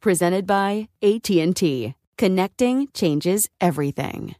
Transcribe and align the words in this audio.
Presented 0.00 0.46
by 0.46 0.88
AT&T. 1.02 1.94
Connecting 2.16 2.88
changes 2.94 3.48
everything. 3.60 4.36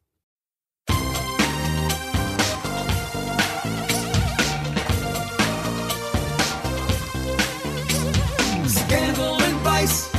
Scandal 8.67 9.43
and 9.43 9.57
vice, 9.61 10.18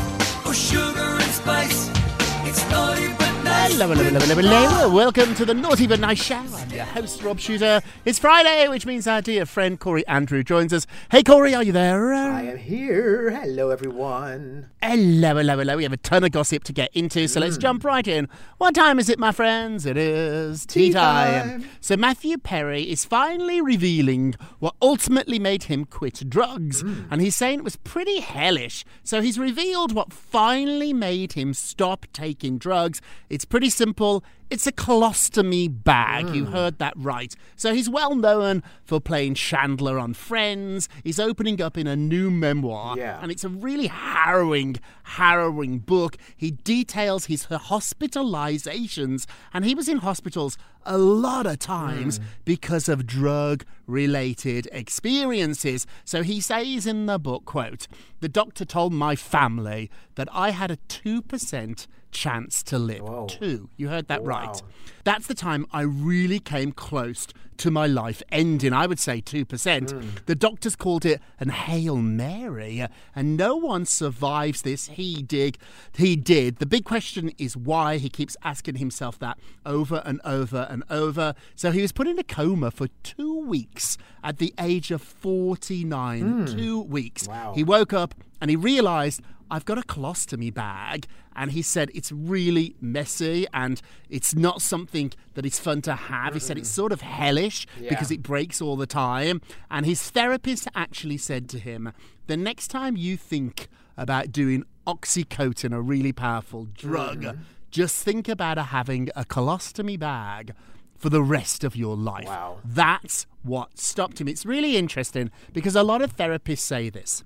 Hello, 3.79 3.95
hello, 3.95 4.19
hello, 4.19 4.35
hello, 4.35 4.67
hello. 4.67 4.93
Welcome 4.93 5.33
to 5.35 5.45
the 5.45 5.53
Naughty 5.53 5.87
But 5.87 6.01
Nice 6.01 6.21
Show. 6.21 6.35
I'm 6.35 6.69
your 6.69 6.83
host, 6.83 7.23
Rob 7.23 7.39
Shooter. 7.39 7.81
It's 8.03 8.19
Friday, 8.19 8.67
which 8.67 8.85
means 8.85 9.07
our 9.07 9.21
dear 9.21 9.45
friend 9.45 9.79
Corey 9.79 10.05
Andrew 10.05 10.43
joins 10.43 10.73
us. 10.73 10.85
Hey, 11.11 11.23
Corey, 11.23 11.55
are 11.55 11.63
you 11.63 11.71
there? 11.71 12.13
I 12.13 12.41
am 12.41 12.57
here. 12.57 13.31
Hello, 13.31 13.69
everyone. 13.69 14.69
Hello, 14.83 15.33
hello, 15.37 15.57
hello. 15.57 15.77
We 15.77 15.83
have 15.83 15.93
a 15.93 15.97
ton 15.97 16.25
of 16.25 16.31
gossip 16.31 16.65
to 16.65 16.73
get 16.73 16.93
into, 16.93 17.29
so 17.29 17.39
let's 17.39 17.57
mm. 17.57 17.61
jump 17.61 17.85
right 17.85 18.05
in. 18.05 18.27
What 18.57 18.75
time 18.75 18.99
is 18.99 19.07
it, 19.07 19.17
my 19.17 19.31
friends? 19.31 19.85
It 19.85 19.95
is 19.95 20.65
tea, 20.65 20.87
Tea 20.87 20.93
time. 20.93 21.61
time. 21.61 21.69
So 21.79 21.95
Matthew 21.95 22.37
Perry 22.37 22.83
is 22.83 23.05
finally 23.05 23.61
revealing 23.61 24.35
what 24.59 24.75
ultimately 24.81 25.39
made 25.39 25.63
him 25.63 25.85
quit 25.85 26.29
drugs, 26.29 26.83
mm. 26.83 27.07
and 27.09 27.21
he's 27.21 27.37
saying 27.37 27.59
it 27.59 27.63
was 27.63 27.77
pretty 27.77 28.19
hellish. 28.19 28.83
So 29.05 29.21
he's 29.21 29.39
revealed 29.39 29.93
what 29.93 30.11
finally 30.11 30.91
made 30.91 31.33
him 31.33 31.53
stop 31.53 32.07
taking 32.11 32.57
drugs. 32.57 33.01
It's 33.29 33.45
pretty 33.45 33.68
simple. 33.69 34.23
It's 34.49 34.65
a 34.65 34.71
colostomy 34.71 35.69
bag. 35.71 36.33
You 36.33 36.45
hmm. 36.45 36.51
heard 36.51 36.79
that 36.79 36.93
right. 36.95 37.35
So 37.55 37.73
he's 37.73 37.87
well 37.87 38.15
known 38.15 38.63
for 38.83 38.99
playing 38.99 39.35
Chandler 39.35 39.99
on 39.99 40.13
Friends. 40.15 40.89
He's 41.03 41.19
opening 41.19 41.61
up 41.61 41.77
in 41.77 41.85
a 41.85 41.95
new 41.95 42.31
memoir, 42.31 42.97
Yeah. 42.97 43.19
and 43.21 43.31
it's 43.31 43.43
a 43.43 43.49
really 43.49 43.87
harrowing, 43.87 44.77
harrowing 45.03 45.79
book. 45.79 46.17
He 46.35 46.51
details 46.51 47.25
his 47.25 47.45
hospitalizations, 47.45 49.27
and 49.53 49.65
he 49.65 49.75
was 49.75 49.87
in 49.87 49.99
hospitals 49.99 50.57
a 50.83 50.97
lot 50.97 51.45
of 51.45 51.59
times 51.59 52.17
hmm. 52.17 52.23
because 52.45 52.89
of 52.89 53.05
drug 53.05 53.65
related 53.85 54.67
experiences. 54.71 55.85
So 56.03 56.23
he 56.23 56.41
says 56.41 56.87
in 56.87 57.05
the 57.05 57.19
book, 57.19 57.45
quote, 57.45 57.87
the 58.19 58.29
doctor 58.29 58.65
told 58.65 58.93
my 58.93 59.15
family 59.15 59.91
that 60.15 60.27
I 60.31 60.51
had 60.51 60.71
a 60.71 60.77
2% 60.87 61.87
chance 62.11 62.63
to 62.63 62.79
live. 62.79 63.01
Whoa. 63.01 63.27
Two. 63.27 63.69
You 63.77 63.89
heard 63.89 64.07
that 64.07 64.23
right. 64.23 64.38
Wow. 64.47 64.61
That's 65.03 65.27
the 65.27 65.33
time 65.33 65.65
I 65.71 65.81
really 65.81 66.39
came 66.39 66.71
close 66.71 67.27
to 67.59 67.71
my 67.71 67.87
life 67.87 68.23
ending. 68.31 68.73
I 68.73 68.87
would 68.87 68.99
say 68.99 69.21
2%. 69.21 69.91
Hmm. 69.91 70.09
The 70.25 70.35
doctors 70.35 70.75
called 70.75 71.05
it 71.05 71.21
an 71.39 71.49
Hail 71.49 71.97
Mary, 71.97 72.85
and 73.15 73.37
no 73.37 73.55
one 73.55 73.85
survives 73.85 74.61
this. 74.61 74.87
He 74.87 75.21
did. 75.21 75.57
He 75.93 76.15
did. 76.15 76.57
The 76.57 76.65
big 76.65 76.85
question 76.85 77.31
is 77.37 77.55
why 77.55 77.97
he 77.97 78.09
keeps 78.09 78.37
asking 78.43 78.75
himself 78.75 79.19
that 79.19 79.37
over 79.65 80.01
and 80.05 80.21
over 80.23 80.67
and 80.69 80.83
over. 80.89 81.33
So 81.55 81.71
he 81.71 81.81
was 81.81 81.91
put 81.91 82.07
in 82.07 82.17
a 82.17 82.23
coma 82.23 82.71
for 82.71 82.87
two 83.03 83.39
weeks 83.39 83.97
at 84.23 84.37
the 84.37 84.53
age 84.59 84.91
of 84.91 85.01
49. 85.01 86.21
Hmm. 86.21 86.45
Two 86.45 86.81
weeks. 86.81 87.27
Wow. 87.27 87.53
He 87.55 87.63
woke 87.63 87.93
up 87.93 88.15
and 88.41 88.49
he 88.49 88.55
realized 88.55 89.21
I've 89.51 89.65
got 89.65 89.77
a 89.77 89.81
colostomy 89.81 90.53
bag. 90.53 91.07
And 91.39 91.51
he 91.51 91.61
said 91.61 91.89
it's 91.95 92.11
really 92.11 92.75
messy 92.81 93.47
and 93.53 93.81
it's 94.09 94.35
not 94.35 94.61
something 94.61 95.13
that 95.35 95.45
is 95.45 95.57
fun 95.57 95.81
to 95.83 95.93
have. 95.95 96.33
He 96.33 96.39
said 96.39 96.57
it's 96.57 96.69
sort 96.69 96.91
of 96.91 96.99
hellish 97.01 97.65
because 97.87 98.11
it 98.11 98.21
breaks 98.21 98.61
all 98.61 98.75
the 98.75 98.85
time. 98.85 99.39
And 99.71 99.85
his 99.85 100.01
therapist 100.11 100.67
actually 100.75 101.17
said 101.17 101.47
to 101.49 101.59
him, 101.59 101.93
the 102.27 102.35
next 102.35 102.67
time 102.67 102.97
you 102.97 103.15
think 103.15 103.69
about 103.95 104.31
doing 104.33 104.63
Oxycontin, 104.85 105.73
a 105.73 105.81
really 105.81 106.11
powerful 106.11 106.65
drug, 106.73 107.21
Mm-hmm. 107.23 107.41
just 107.71 108.03
think 108.03 108.27
about 108.27 108.57
having 108.57 109.09
a 109.15 109.23
colostomy 109.23 109.97
bag 109.97 110.53
for 110.97 111.09
the 111.09 111.23
rest 111.23 111.63
of 111.63 111.75
your 111.75 111.95
life. 111.95 112.25
Wow. 112.25 112.57
That's 112.65 113.25
what 113.43 113.79
stopped 113.79 114.19
him. 114.19 114.27
It's 114.27 114.45
really 114.45 114.75
interesting 114.75 115.31
because 115.53 115.75
a 115.75 115.83
lot 115.83 116.01
of 116.01 116.17
therapists 116.17 116.59
say 116.59 116.89
this. 116.89 117.23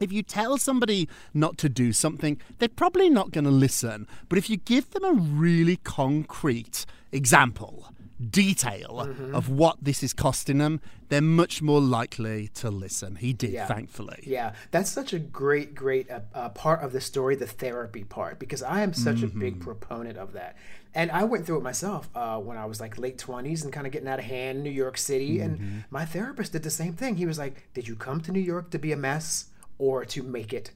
If 0.00 0.12
you 0.12 0.22
tell 0.22 0.58
somebody 0.58 1.08
not 1.32 1.58
to 1.58 1.68
do 1.68 1.92
something, 1.92 2.40
they're 2.58 2.68
probably 2.68 3.08
not 3.10 3.30
going 3.32 3.44
to 3.44 3.50
listen. 3.50 4.06
But 4.28 4.38
if 4.38 4.48
you 4.50 4.56
give 4.56 4.90
them 4.90 5.04
a 5.04 5.12
really 5.12 5.76
concrete 5.76 6.86
example, 7.12 7.88
detail 8.30 9.02
Mm-hmm. 9.04 9.34
of 9.34 9.48
what 9.50 9.76
this 9.82 10.02
is 10.02 10.12
costing 10.12 10.58
them, 10.58 10.80
they're 11.08 11.20
much 11.20 11.60
more 11.60 11.80
likely 11.80 12.48
to 12.54 12.70
listen. 12.70 13.16
He 13.16 13.32
did, 13.32 13.50
Yeah. 13.50 13.66
thankfully. 13.66 14.20
Yeah, 14.24 14.52
that's 14.70 14.90
such 14.90 15.12
a 15.12 15.18
great, 15.18 15.74
great 15.74 16.10
uh, 16.10 16.20
uh, 16.34 16.48
part 16.50 16.82
of 16.82 16.92
the 16.92 17.00
story, 17.00 17.34
the 17.36 17.46
therapy 17.46 18.04
part, 18.04 18.38
because 18.38 18.62
I 18.62 18.82
am 18.82 18.92
such 18.94 19.22
a 19.22 19.26
big 19.26 19.60
proponent 19.60 20.16
of 20.16 20.32
that. 20.32 20.56
And 20.94 21.10
I 21.10 21.24
went 21.24 21.44
through 21.44 21.58
it 21.58 21.62
myself 21.62 22.08
uh, 22.14 22.38
when 22.38 22.56
I 22.56 22.66
was 22.66 22.80
like 22.80 22.98
late 22.98 23.18
20s 23.18 23.64
and 23.64 23.72
kind 23.72 23.84
of 23.86 23.92
getting 23.92 24.08
out 24.08 24.20
of 24.20 24.24
hand 24.24 24.58
in 24.58 24.64
New 24.64 24.70
York 24.70 24.96
City. 24.96 25.40
And 25.40 25.84
my 25.90 26.04
therapist 26.04 26.52
did 26.52 26.62
the 26.62 26.70
same 26.70 26.92
thing. 26.94 27.16
He 27.16 27.26
was 27.26 27.38
like, 27.38 27.68
Did 27.74 27.88
you 27.88 27.96
come 27.96 28.20
to 28.22 28.32
New 28.32 28.40
York 28.40 28.70
to 28.70 28.78
be 28.78 28.92
a 28.92 28.96
mess 28.96 29.46
or 29.78 30.04
to 30.06 30.22
make 30.22 30.52
it 30.52 30.70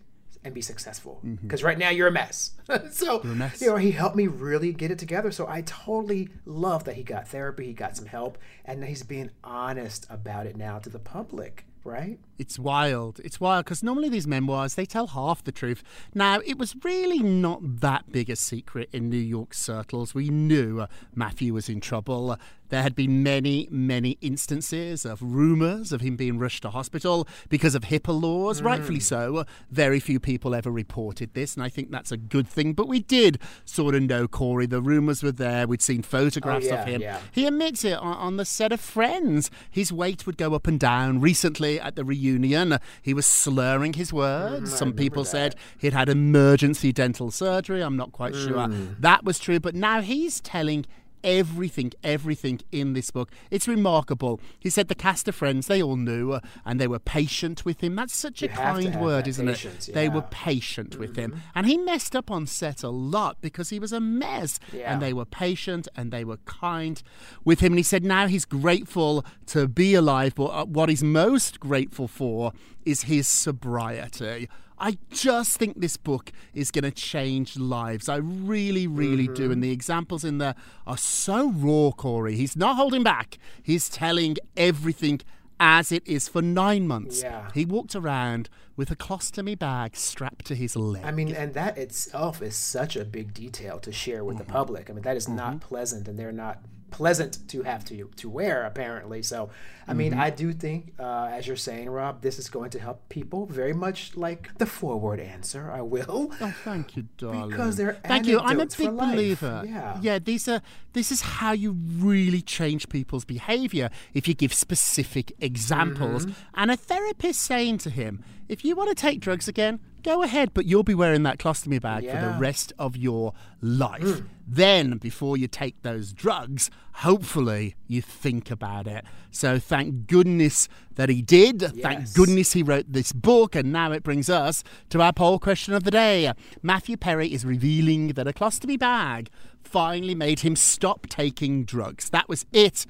and 0.45 0.55
be 0.55 0.61
successful? 0.61 1.21
Because 1.43 1.63
right 1.63 1.79
now 1.79 1.91
you're 1.91 2.09
a 2.09 2.13
mess. 2.13 2.53
so, 2.91 3.21
mess. 3.25 3.61
you 3.61 3.69
know, 3.69 3.77
he 3.77 3.91
helped 3.91 4.17
me 4.17 4.27
really 4.27 4.73
get 4.73 4.91
it 4.91 4.99
together. 4.99 5.31
So 5.33 5.47
I 5.49 5.63
totally 5.63 6.29
love 6.45 6.85
that 6.85 6.95
he 6.95 7.03
got 7.03 7.29
therapy, 7.29 7.67
he 7.67 7.73
got 7.73 7.97
some 7.97 8.07
help, 8.07 8.39
and 8.65 8.85
he's 8.85 9.03
being 9.03 9.31
honest 9.43 10.07
about 10.09 10.47
it 10.47 10.57
now 10.57 10.79
to 10.79 10.89
the 10.91 10.99
public. 10.99 11.65
right? 11.85 12.19
It's 12.39 12.59
wild. 12.59 13.21
It's 13.25 13.41
wild 13.41 13.65
because 13.65 13.83
normally 13.83 14.09
these 14.09 14.27
memoirs 14.27 14.75
they 14.75 14.87
tell 14.87 15.09
half 15.09 15.43
the 15.43 15.53
truth. 15.53 15.83
Now 16.15 16.41
it 16.45 16.59
was 16.59 16.77
really 16.85 17.21
not 17.21 17.81
that 17.81 18.13
big 18.13 18.31
a 18.31 18.37
secret 18.37 18.89
in 18.93 19.09
New 19.09 19.17
York 19.17 19.55
circles. 19.55 20.15
We 20.15 20.29
knew 20.29 20.81
uh, 20.81 20.87
Matthew 21.15 21.55
was 21.55 21.69
in 21.69 21.81
trouble. 21.81 22.33
Uh, 22.33 22.37
there 22.69 22.83
had 22.83 22.95
been 22.95 23.23
many, 23.23 23.69
many 23.71 24.19
instances 24.21 25.05
of 25.05 25.23
rumours 25.23 25.93
of 25.93 26.01
him 26.01 26.17
being 26.17 26.39
rushed 26.39 26.63
to 26.63 26.71
hospital 26.71 27.27
because 27.49 27.75
of 27.75 27.85
HIPAA 27.85 28.21
laws. 28.21 28.63
Rightfully 28.63 29.01
so. 29.01 29.39
Uh, 29.39 29.45
Very 29.71 30.01
few 30.01 30.21
people 30.21 30.55
ever 30.55 30.71
reported 30.71 31.35
this, 31.35 31.55
and 31.55 31.63
I 31.63 31.69
think 31.69 31.91
that's 31.91 32.13
a 32.13 32.17
good 32.17 32.49
thing. 32.49 32.73
But 32.73 32.89
we 32.89 33.01
did 33.01 33.39
sort 33.65 33.95
of 33.95 34.03
know 34.03 34.29
Corey. 34.29 34.67
The 34.67 34.81
rumours 34.83 35.23
were 35.23 35.33
there. 35.33 35.67
We'd 35.67 35.83
seen 35.83 36.03
photographs 36.03 36.67
yeah, 36.67 36.83
of 36.83 36.89
him. 36.89 37.01
yeah. 37.01 37.21
He 37.33 37.47
admits 37.47 37.85
it 37.85 37.99
on, 37.99 38.17
on 38.17 38.37
the 38.37 38.45
set 38.45 38.73
of 38.73 38.81
Friends. 38.81 39.51
His 39.71 39.93
weight 39.93 40.27
would 40.27 40.37
go 40.37 40.55
up 40.55 40.67
and 40.67 40.79
down. 40.79 41.21
Recently 41.21 41.81
at 41.81 41.97
the 41.97 42.05
reunion, 42.05 42.79
he 43.03 43.15
was 43.15 43.27
slurring 43.27 43.95
his 43.95 44.13
words. 44.13 44.75
Some 44.75 44.93
people 44.93 45.25
said 45.25 45.55
he'd 45.79 45.93
had 45.93 46.09
emergency 46.09 46.93
dental 46.93 47.31
surgery. 47.31 47.83
I'm 47.83 47.97
not 47.97 48.13
quite 48.13 48.35
sure 48.35 48.69
that 48.99 49.25
was 49.25 49.39
true. 49.39 49.61
But 49.61 49.75
now 49.75 50.01
he's 50.01 50.41
telling 50.41 50.87
everything, 51.23 51.93
everything 52.03 52.61
in 52.73 52.93
this 52.93 53.11
book. 53.11 53.31
It's 53.51 53.69
remarkable. 53.69 54.41
He 54.59 54.71
said 54.71 54.89
the 54.89 54.95
cast 54.95 55.29
of 55.29 55.35
Friends, 55.35 55.67
they 55.67 55.83
all 55.83 55.97
knew 55.97 56.33
uh, 56.33 56.41
and 56.65 56.81
they 56.81 56.89
were 56.89 56.99
patient 56.99 57.65
with 57.65 57.83
him. 57.83 57.97
That's 57.97 58.15
such 58.15 58.43
You 58.43 58.49
a 58.49 58.53
kind 58.53 59.01
word, 59.01 59.29
isn't 59.29 59.47
patience, 59.47 59.89
it? 59.89 59.95
They 59.95 60.09
were 60.09 60.17
yeah. 60.17 60.29
patient 60.31 60.99
with 60.99 61.17
him. 61.17 61.41
And 61.55 61.67
he 61.67 61.77
messed 61.77 62.17
up 62.17 62.31
on 62.31 62.47
set 62.47 62.83
a 62.83 62.91
lot 62.91 63.39
because 63.41 63.71
he 63.71 63.79
was 63.79 63.93
a 63.93 64.01
mess. 64.01 64.59
Yeah. 64.73 64.93
And 64.93 65.03
they 65.03 65.13
were 65.13 65.25
patient 65.25 65.89
and 65.97 66.13
they 66.13 66.25
were 66.25 66.39
kind 66.39 67.03
with 67.45 67.61
him. 67.61 67.73
And 67.73 67.79
he 67.79 67.83
said 67.83 68.05
now 68.05 68.27
he's 68.27 68.45
grateful 68.45 69.25
to 69.47 69.69
be 69.69 69.95
alive, 69.95 70.35
but 70.35 70.47
uh, 70.47 70.65
what 70.65 70.89
he's 70.89 71.03
most 71.03 71.61
grateful 71.61 72.09
for 72.09 72.53
is 72.85 73.03
his 73.03 73.29
sobriety. 73.29 74.49
I 74.81 74.99
just 75.11 75.57
think 75.59 75.81
this 75.81 75.97
book 75.97 76.31
is 76.55 76.71
going 76.71 76.85
to 76.85 76.91
change 76.91 77.57
lives. 77.57 78.09
I 78.09 78.17
really, 78.17 78.87
really 78.87 79.29
do. 79.29 79.51
And 79.51 79.63
the 79.63 79.71
examples 79.73 80.25
in 80.25 80.39
there 80.39 80.55
are 80.87 80.97
so 80.97 81.51
raw, 81.51 81.91
Corey. 81.91 82.37
He's 82.37 82.57
not 82.57 82.77
holding 82.77 83.03
back, 83.03 83.39
he's 83.63 83.89
telling 83.89 84.37
everything 84.57 85.21
as 85.61 85.91
it 85.91 86.07
is 86.07 86.29
for 86.29 86.41
nine 86.41 86.87
months. 86.87 87.23
Yeah. 87.23 87.49
He 87.53 87.65
walked 87.65 87.97
around 87.97 88.49
with 88.77 88.93
a 88.93 88.97
colostomy 88.97 89.59
bag 89.59 89.97
strapped 89.97 90.45
to 90.45 90.55
his 90.55 90.77
leg. 90.77 91.03
I 91.05 91.11
mean, 91.11 91.35
and 91.35 91.53
that 91.55 91.77
itself 91.77 92.41
is 92.41 92.55
such 92.55 92.95
a 92.95 93.05
big 93.05 93.35
detail 93.35 93.81
to 93.81 93.91
share 93.91 94.23
with 94.25 94.37
Mm-hmm. 94.37 94.47
the 94.47 94.53
public. 94.53 94.89
I 94.89 94.93
mean, 94.93 95.03
that 95.03 95.17
is 95.17 95.29
not 95.29 95.61
pleasant, 95.61 96.07
and 96.07 96.17
they're 96.17 96.31
not 96.31 96.61
pleasant 96.91 97.49
to 97.49 97.63
have 97.63 97.85
to 97.87 98.11
to 98.17 98.29
wear 98.29 98.65
apparently. 98.65 99.23
So, 99.23 99.51
I 99.87 99.95
mean, 99.95 100.13
Mm-hmm. 100.13 100.21
I 100.21 100.31
do 100.31 100.53
think, 100.53 100.95
uh, 100.99 101.31
as 101.33 101.47
you're 101.47 101.57
saying, 101.57 101.89
Rob, 101.91 102.23
this 102.23 102.39
is 102.39 102.49
going 102.49 102.71
to 102.71 102.81
help 102.81 103.09
people 103.09 103.47
very 103.47 103.73
much 103.73 104.17
like 104.17 104.57
the 104.59 104.67
forward 104.67 105.21
answer. 105.21 105.71
I 105.71 105.83
will. 105.83 106.33
Oh, 106.41 106.55
thank 106.65 106.97
you, 106.97 107.09
darling. 107.17 107.51
Because 107.51 107.77
they're 107.77 107.95
thank 108.05 108.27
you. 108.27 108.41
I'm 108.41 108.61
a 108.61 108.67
big 108.67 108.97
believer. 108.97 109.65
Yeah. 109.67 109.99
yeah. 110.01 110.19
These 110.19 110.49
are. 110.49 110.63
This 110.93 111.13
is 111.13 111.21
how 111.21 111.53
you 111.53 111.77
really 111.99 112.43
change 112.43 112.89
people's 112.89 113.25
behaviour 113.25 113.91
if 114.15 114.27
you 114.27 114.35
give 114.35 114.53
specific 114.53 115.33
examples. 115.41 116.27
Mm-hmm. 116.27 116.61
And 116.61 116.71
a 116.71 116.77
therapist 116.77 117.41
saying 117.41 117.79
to 117.79 117.91
him, 117.91 118.25
"If 118.49 118.65
you 118.65 118.75
want 118.75 118.89
to 118.89 118.95
take 118.95 119.21
drugs 119.21 119.49
again, 119.49 119.81
go 120.03 120.23
ahead, 120.23 120.55
but 120.55 120.65
you'll 120.65 120.83
be 120.83 120.95
wearing 120.95 121.23
that 121.25 121.39
colostomy 121.39 121.81
bag 121.81 122.09
for 122.09 122.17
the 122.17 122.39
rest 122.39 122.73
of 122.79 122.97
your 122.97 123.35
life." 123.61 124.03
Mm. 124.03 124.27
Then, 124.47 124.97
before 124.99 125.37
you 125.37 125.47
take 125.47 125.83
those 125.83 126.13
drugs, 126.13 126.71
hopefully 126.95 127.75
you 127.87 128.01
think 128.01 128.51
about 128.51 128.87
it. 128.87 129.05
So, 129.31 129.59
thank 129.59 130.07
goodness 130.07 130.69
that 130.95 131.09
he 131.09 131.21
did. 131.21 131.61
Thank 131.83 132.15
goodness 132.15 132.55
he 132.55 132.63
wrote 132.63 132.93
this 132.93 133.13
book, 133.13 133.55
and 133.55 133.71
now 133.73 133.93
it 133.93 134.03
brings 134.03 134.31
us 134.31 134.65
to 134.91 135.03
our 135.03 135.13
poll 135.13 135.39
question 135.39 135.75
of 135.75 135.85
the 135.85 135.91
day. 135.91 136.33
Matthew 136.63 136.97
Perry 136.97 137.33
is 137.33 137.45
revealing 137.45 138.09
that 138.09 138.27
a 138.27 138.33
colostomy 138.33 138.79
bag 138.79 139.29
finally 139.63 140.15
made 140.15 140.41
him 140.41 140.57
stop 140.57 141.07
taking 141.09 141.65
drugs. 141.65 142.09
That 142.11 142.29
was 142.29 142.47
it. 142.53 142.87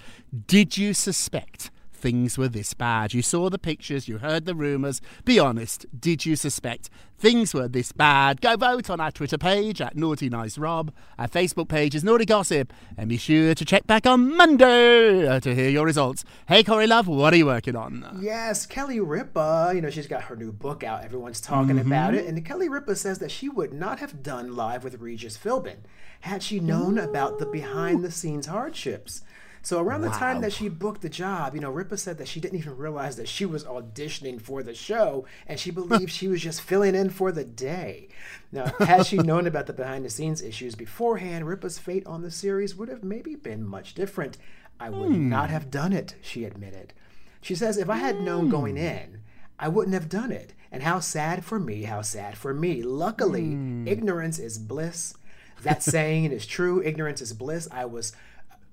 Did 0.47 0.79
you 0.79 0.95
suspect? 0.95 1.71
Things 1.99 2.39
were 2.39 2.47
this 2.47 2.75
bad. 2.75 3.13
You 3.13 3.23
saw 3.23 3.51
the 3.51 3.59
pictures, 3.59 4.07
you 4.07 4.19
heard 4.19 4.45
the 4.45 4.55
rumours. 4.55 5.01
Be 5.25 5.41
honest, 5.41 5.85
did 5.99 6.25
you 6.25 6.37
suspect 6.37 6.91
things 7.19 7.53
were 7.53 7.67
this 7.67 7.91
bad? 7.91 8.41
Go 8.41 8.55
vote 8.55 8.89
on 8.89 9.01
our 9.01 9.11
Twitter 9.11 9.37
page 9.37 9.81
at 9.81 9.97
Naughty 9.97 10.29
Nice 10.29 10.59
Rob. 10.59 10.93
Our 11.19 11.27
Facebook 11.27 11.67
page 11.69 11.97
is 11.97 12.05
Naughty 12.05 12.25
Gossip. 12.25 12.73
And 12.97 13.09
be 13.09 13.17
sure 13.17 13.53
to 13.53 13.65
check 13.65 13.85
back 13.89 14.07
on 14.07 14.37
Monday 14.37 15.27
uh, 15.27 15.41
to 15.41 15.53
hear 15.57 15.69
your 15.69 15.85
results. 15.85 16.25
Hey, 16.47 16.63
Corey 16.63 16.87
Love, 16.87 17.09
what 17.09 17.35
are 17.35 17.37
you 17.37 17.47
working 17.47 17.75
on? 17.75 18.21
Yes, 18.21 18.65
Kelly 18.65 19.01
Ripa, 19.01 19.73
you 19.75 19.81
know, 19.81 19.91
she's 19.91 20.07
got 20.07 20.23
her 20.23 20.37
new 20.37 20.53
book 20.53 20.85
out. 20.85 21.03
Everyone's 21.03 21.41
talking 21.41 21.81
about 21.81 22.15
it. 22.15 22.27
And 22.27 22.45
Kelly 22.45 22.69
Ripa 22.69 22.95
says 22.95 23.19
that 23.19 23.33
she 23.33 23.49
would 23.49 23.73
not 23.73 23.99
have 23.99 24.23
done 24.23 24.55
live 24.55 24.85
with 24.85 25.01
Regis 25.01 25.37
Philbin 25.37 25.79
had 26.21 26.45
she 26.45 26.61
known 26.61 26.97
about 26.97 27.41
the 27.41 27.47
behind 27.47 28.05
the 28.05 28.13
scenes 28.13 28.47
hardships. 28.47 29.23
So 29.63 29.81
around 29.81 30.03
the 30.03 30.11
time 30.11 30.41
that 30.41 30.53
she 30.53 30.69
booked 30.69 31.03
the 31.03 31.09
job, 31.09 31.55
you 31.55 31.61
know, 31.61 31.71
Ripa 31.71 31.97
said 31.97 32.19
that 32.19 32.29
she 32.29 32.41
didn't 32.41 32.59
even 32.59 32.77
realize 32.77 33.17
that 33.17 33.29
she 33.29 33.45
was 33.45 33.65
auditioning 33.65 34.41
for 34.41 34.63
the 34.63 34.75
show 34.75 35.27
and 35.47 35.59
she 35.59 35.71
believed 35.71 36.11
she 36.11 36.29
was 36.29 36.41
just 36.41 36.61
filling 36.61 36.95
in 36.95 37.11
for 37.11 37.33
the 37.33 37.45
day. 37.45 38.09
Now, 38.53 38.73
had 38.79 39.07
she 39.07 39.17
known 39.17 39.47
about 39.47 39.67
the 39.67 39.73
behind 39.73 40.05
the 40.05 40.11
scenes 40.11 40.43
issues 40.43 40.75
beforehand, 40.75 41.47
Ripa's 41.47 41.79
fate 41.79 42.07
on 42.07 42.23
the 42.23 42.31
series 42.31 42.77
would 42.77 42.89
have 42.89 43.05
maybe 43.05 43.35
been 43.35 43.65
much 43.65 43.95
different. 43.95 44.39
I 44.81 44.91
would 44.91 45.13
hmm. 45.13 45.29
not 45.29 45.51
have 45.51 45.71
done 45.71 45.93
it, 45.93 46.15
she 46.23 46.45
admitted. 46.45 46.95
She 47.41 47.55
says, 47.55 47.77
if 47.77 47.91
I 47.91 47.97
had 47.97 48.21
known 48.21 48.49
going 48.49 48.77
hmm. 48.77 48.83
in, 48.83 49.21
I 49.59 49.69
wouldn't 49.69 49.95
have 49.95 50.09
done 50.09 50.33
it. 50.33 50.55
And 50.71 50.83
how 50.83 51.01
sad 51.01 51.45
for 51.45 51.59
me, 51.59 51.85
how 51.85 52.03
sad 52.03 52.37
for 52.37 52.55
me. 52.55 52.83
Luckily, 52.83 53.53
hmm. 53.53 53.89
ignorance 53.89 54.39
is 54.39 54.59
bliss. 54.59 55.15
That 55.63 55.83
saying 55.83 56.31
is 56.31 56.47
true. 56.47 56.83
Ignorance 56.83 57.21
is 57.21 57.33
bliss. 57.33 57.67
I 57.73 57.85
was 57.85 58.13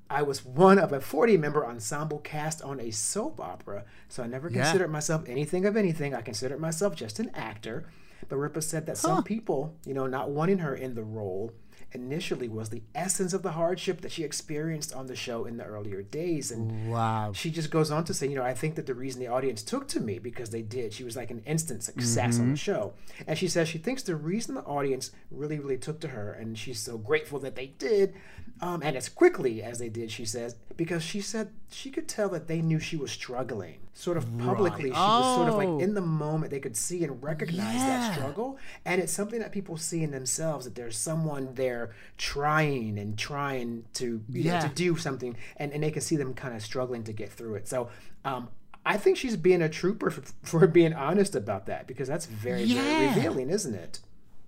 I 0.10 0.22
was 0.22 0.46
one 0.46 0.78
of 0.78 0.94
a 0.94 1.02
40 1.02 1.38
member 1.38 1.66
ensemble 1.66 2.20
cast 2.20 2.62
on 2.62 2.80
a 2.80 2.92
soap 2.92 3.40
opera, 3.40 3.86
so 4.08 4.24
I 4.24 4.28
never 4.28 4.50
Yeah. 4.50 4.64
considered 4.64 4.90
myself 4.92 5.24
anything 5.28 5.66
of 5.66 5.76
anything. 5.76 6.14
I 6.14 6.22
considered 6.22 6.60
myself 6.60 6.96
just 6.96 7.20
an 7.20 7.32
actor. 7.34 7.86
But 8.30 8.38
Ripa 8.38 8.62
said 8.62 8.86
that 8.88 8.98
some 8.98 9.24
people, 9.24 9.76
you 9.86 9.94
know, 9.94 10.08
not 10.08 10.30
wanting 10.32 10.60
her 10.60 10.74
in 10.76 10.96
the 10.96 11.04
role 11.04 11.52
initially 11.96 12.48
was 12.48 12.70
the 12.70 12.84
essence 12.94 13.34
of 13.34 13.42
the 13.42 13.54
hardship 13.54 14.02
that 14.02 14.12
she 14.12 14.24
experienced 14.24 14.94
on 14.94 15.08
the 15.08 15.16
show 15.16 15.46
in 15.46 15.58
the 15.58 15.64
earlier 15.64 16.04
days. 16.04 16.52
And 16.52 16.92
Wow. 16.92 17.32
she 17.34 17.50
just 17.50 17.72
goes 17.72 17.90
on 17.90 18.04
to 18.06 18.14
say, 18.14 18.28
you 18.28 18.36
know, 18.36 18.44
I 18.44 18.54
think 18.54 18.76
that 18.76 18.86
the 18.86 18.94
reason 18.94 19.20
the 19.22 19.28
audience 19.28 19.64
took 19.64 19.88
to 19.90 20.00
me 20.00 20.20
because 20.20 20.52
they 20.52 20.62
did. 20.62 20.94
She 20.94 21.04
was 21.04 21.16
like 21.16 21.32
an 21.32 21.42
instant 21.46 21.82
success 21.84 22.40
on 22.40 22.52
the 22.52 22.58
show. 22.58 22.94
And 23.26 23.38
she 23.38 23.48
says 23.48 23.68
she 23.68 23.80
thinks 23.80 24.04
the 24.04 24.16
reason 24.16 24.54
the 24.56 24.62
audience 24.62 25.10
really, 25.32 25.58
really 25.58 25.78
took 25.78 26.00
to 26.02 26.10
her, 26.10 26.32
and 26.34 26.58
she's 26.58 26.80
so 26.80 26.98
grateful 26.98 27.40
that 27.40 27.56
they 27.56 27.68
did, 27.68 28.14
um, 28.62 28.82
and 28.84 28.96
as 28.96 29.10
quickly 29.10 29.64
as 29.64 29.80
they 29.80 29.90
did, 29.90 30.12
she 30.12 30.26
says, 30.26 30.56
because 30.78 31.04
she 31.04 31.22
said 31.22 31.50
she 31.72 31.90
could 31.90 32.08
tell 32.08 32.30
that 32.30 32.48
they 32.48 32.62
knew 32.62 32.80
she 32.80 32.98
was 32.98 33.12
struggling. 33.12 33.80
Sort 33.98 34.18
of 34.18 34.26
publicly, 34.40 34.90
she 34.90 34.96
was 34.98 35.36
sort 35.38 35.48
of 35.48 35.56
like 35.56 35.82
in 35.82 35.94
the 35.94 36.02
moment, 36.02 36.52
they 36.52 36.60
could 36.60 36.76
see 36.76 37.02
and 37.06 37.24
recognize 37.24 37.76
Yeah. 37.76 37.88
that 37.88 38.14
struggle. 38.16 38.58
And 38.84 39.02
it's 39.02 39.14
something 39.14 39.40
that 39.40 39.54
people 39.54 39.78
see 39.78 40.04
in 40.04 40.12
themselves 40.12 40.66
that 40.66 40.76
there's 40.76 40.98
someone 40.98 41.54
there 41.56 41.92
trying 42.18 43.00
and 43.00 43.18
trying 43.18 43.86
to, 43.94 44.22
you 44.30 44.44
know, 44.44 44.52
Yeah. 44.56 44.60
to 44.60 44.68
do 44.70 44.98
something, 44.98 45.38
and, 45.56 45.72
and 45.72 45.82
they 45.82 45.92
can 45.92 46.02
see 46.02 46.18
them 46.18 46.34
kind 46.34 46.54
of 46.54 46.62
struggling 46.62 47.06
to 47.06 47.14
get 47.14 47.32
through 47.32 47.56
it. 47.56 47.70
So, 47.70 47.88
um, 48.26 48.50
I 48.86 48.98
think 48.98 49.16
she's 49.18 49.38
being 49.38 49.62
a 49.62 49.70
trooper 49.70 50.12
for, 50.12 50.22
for 50.44 50.68
being 50.68 50.94
honest 50.94 51.34
about 51.34 51.66
that 51.68 51.88
because 51.88 52.08
that's 52.10 52.26
very, 52.26 52.64
Yeah. 52.64 52.82
very 52.82 53.08
revealing, 53.08 53.50
isn't 53.50 53.74
it? 53.76 54.00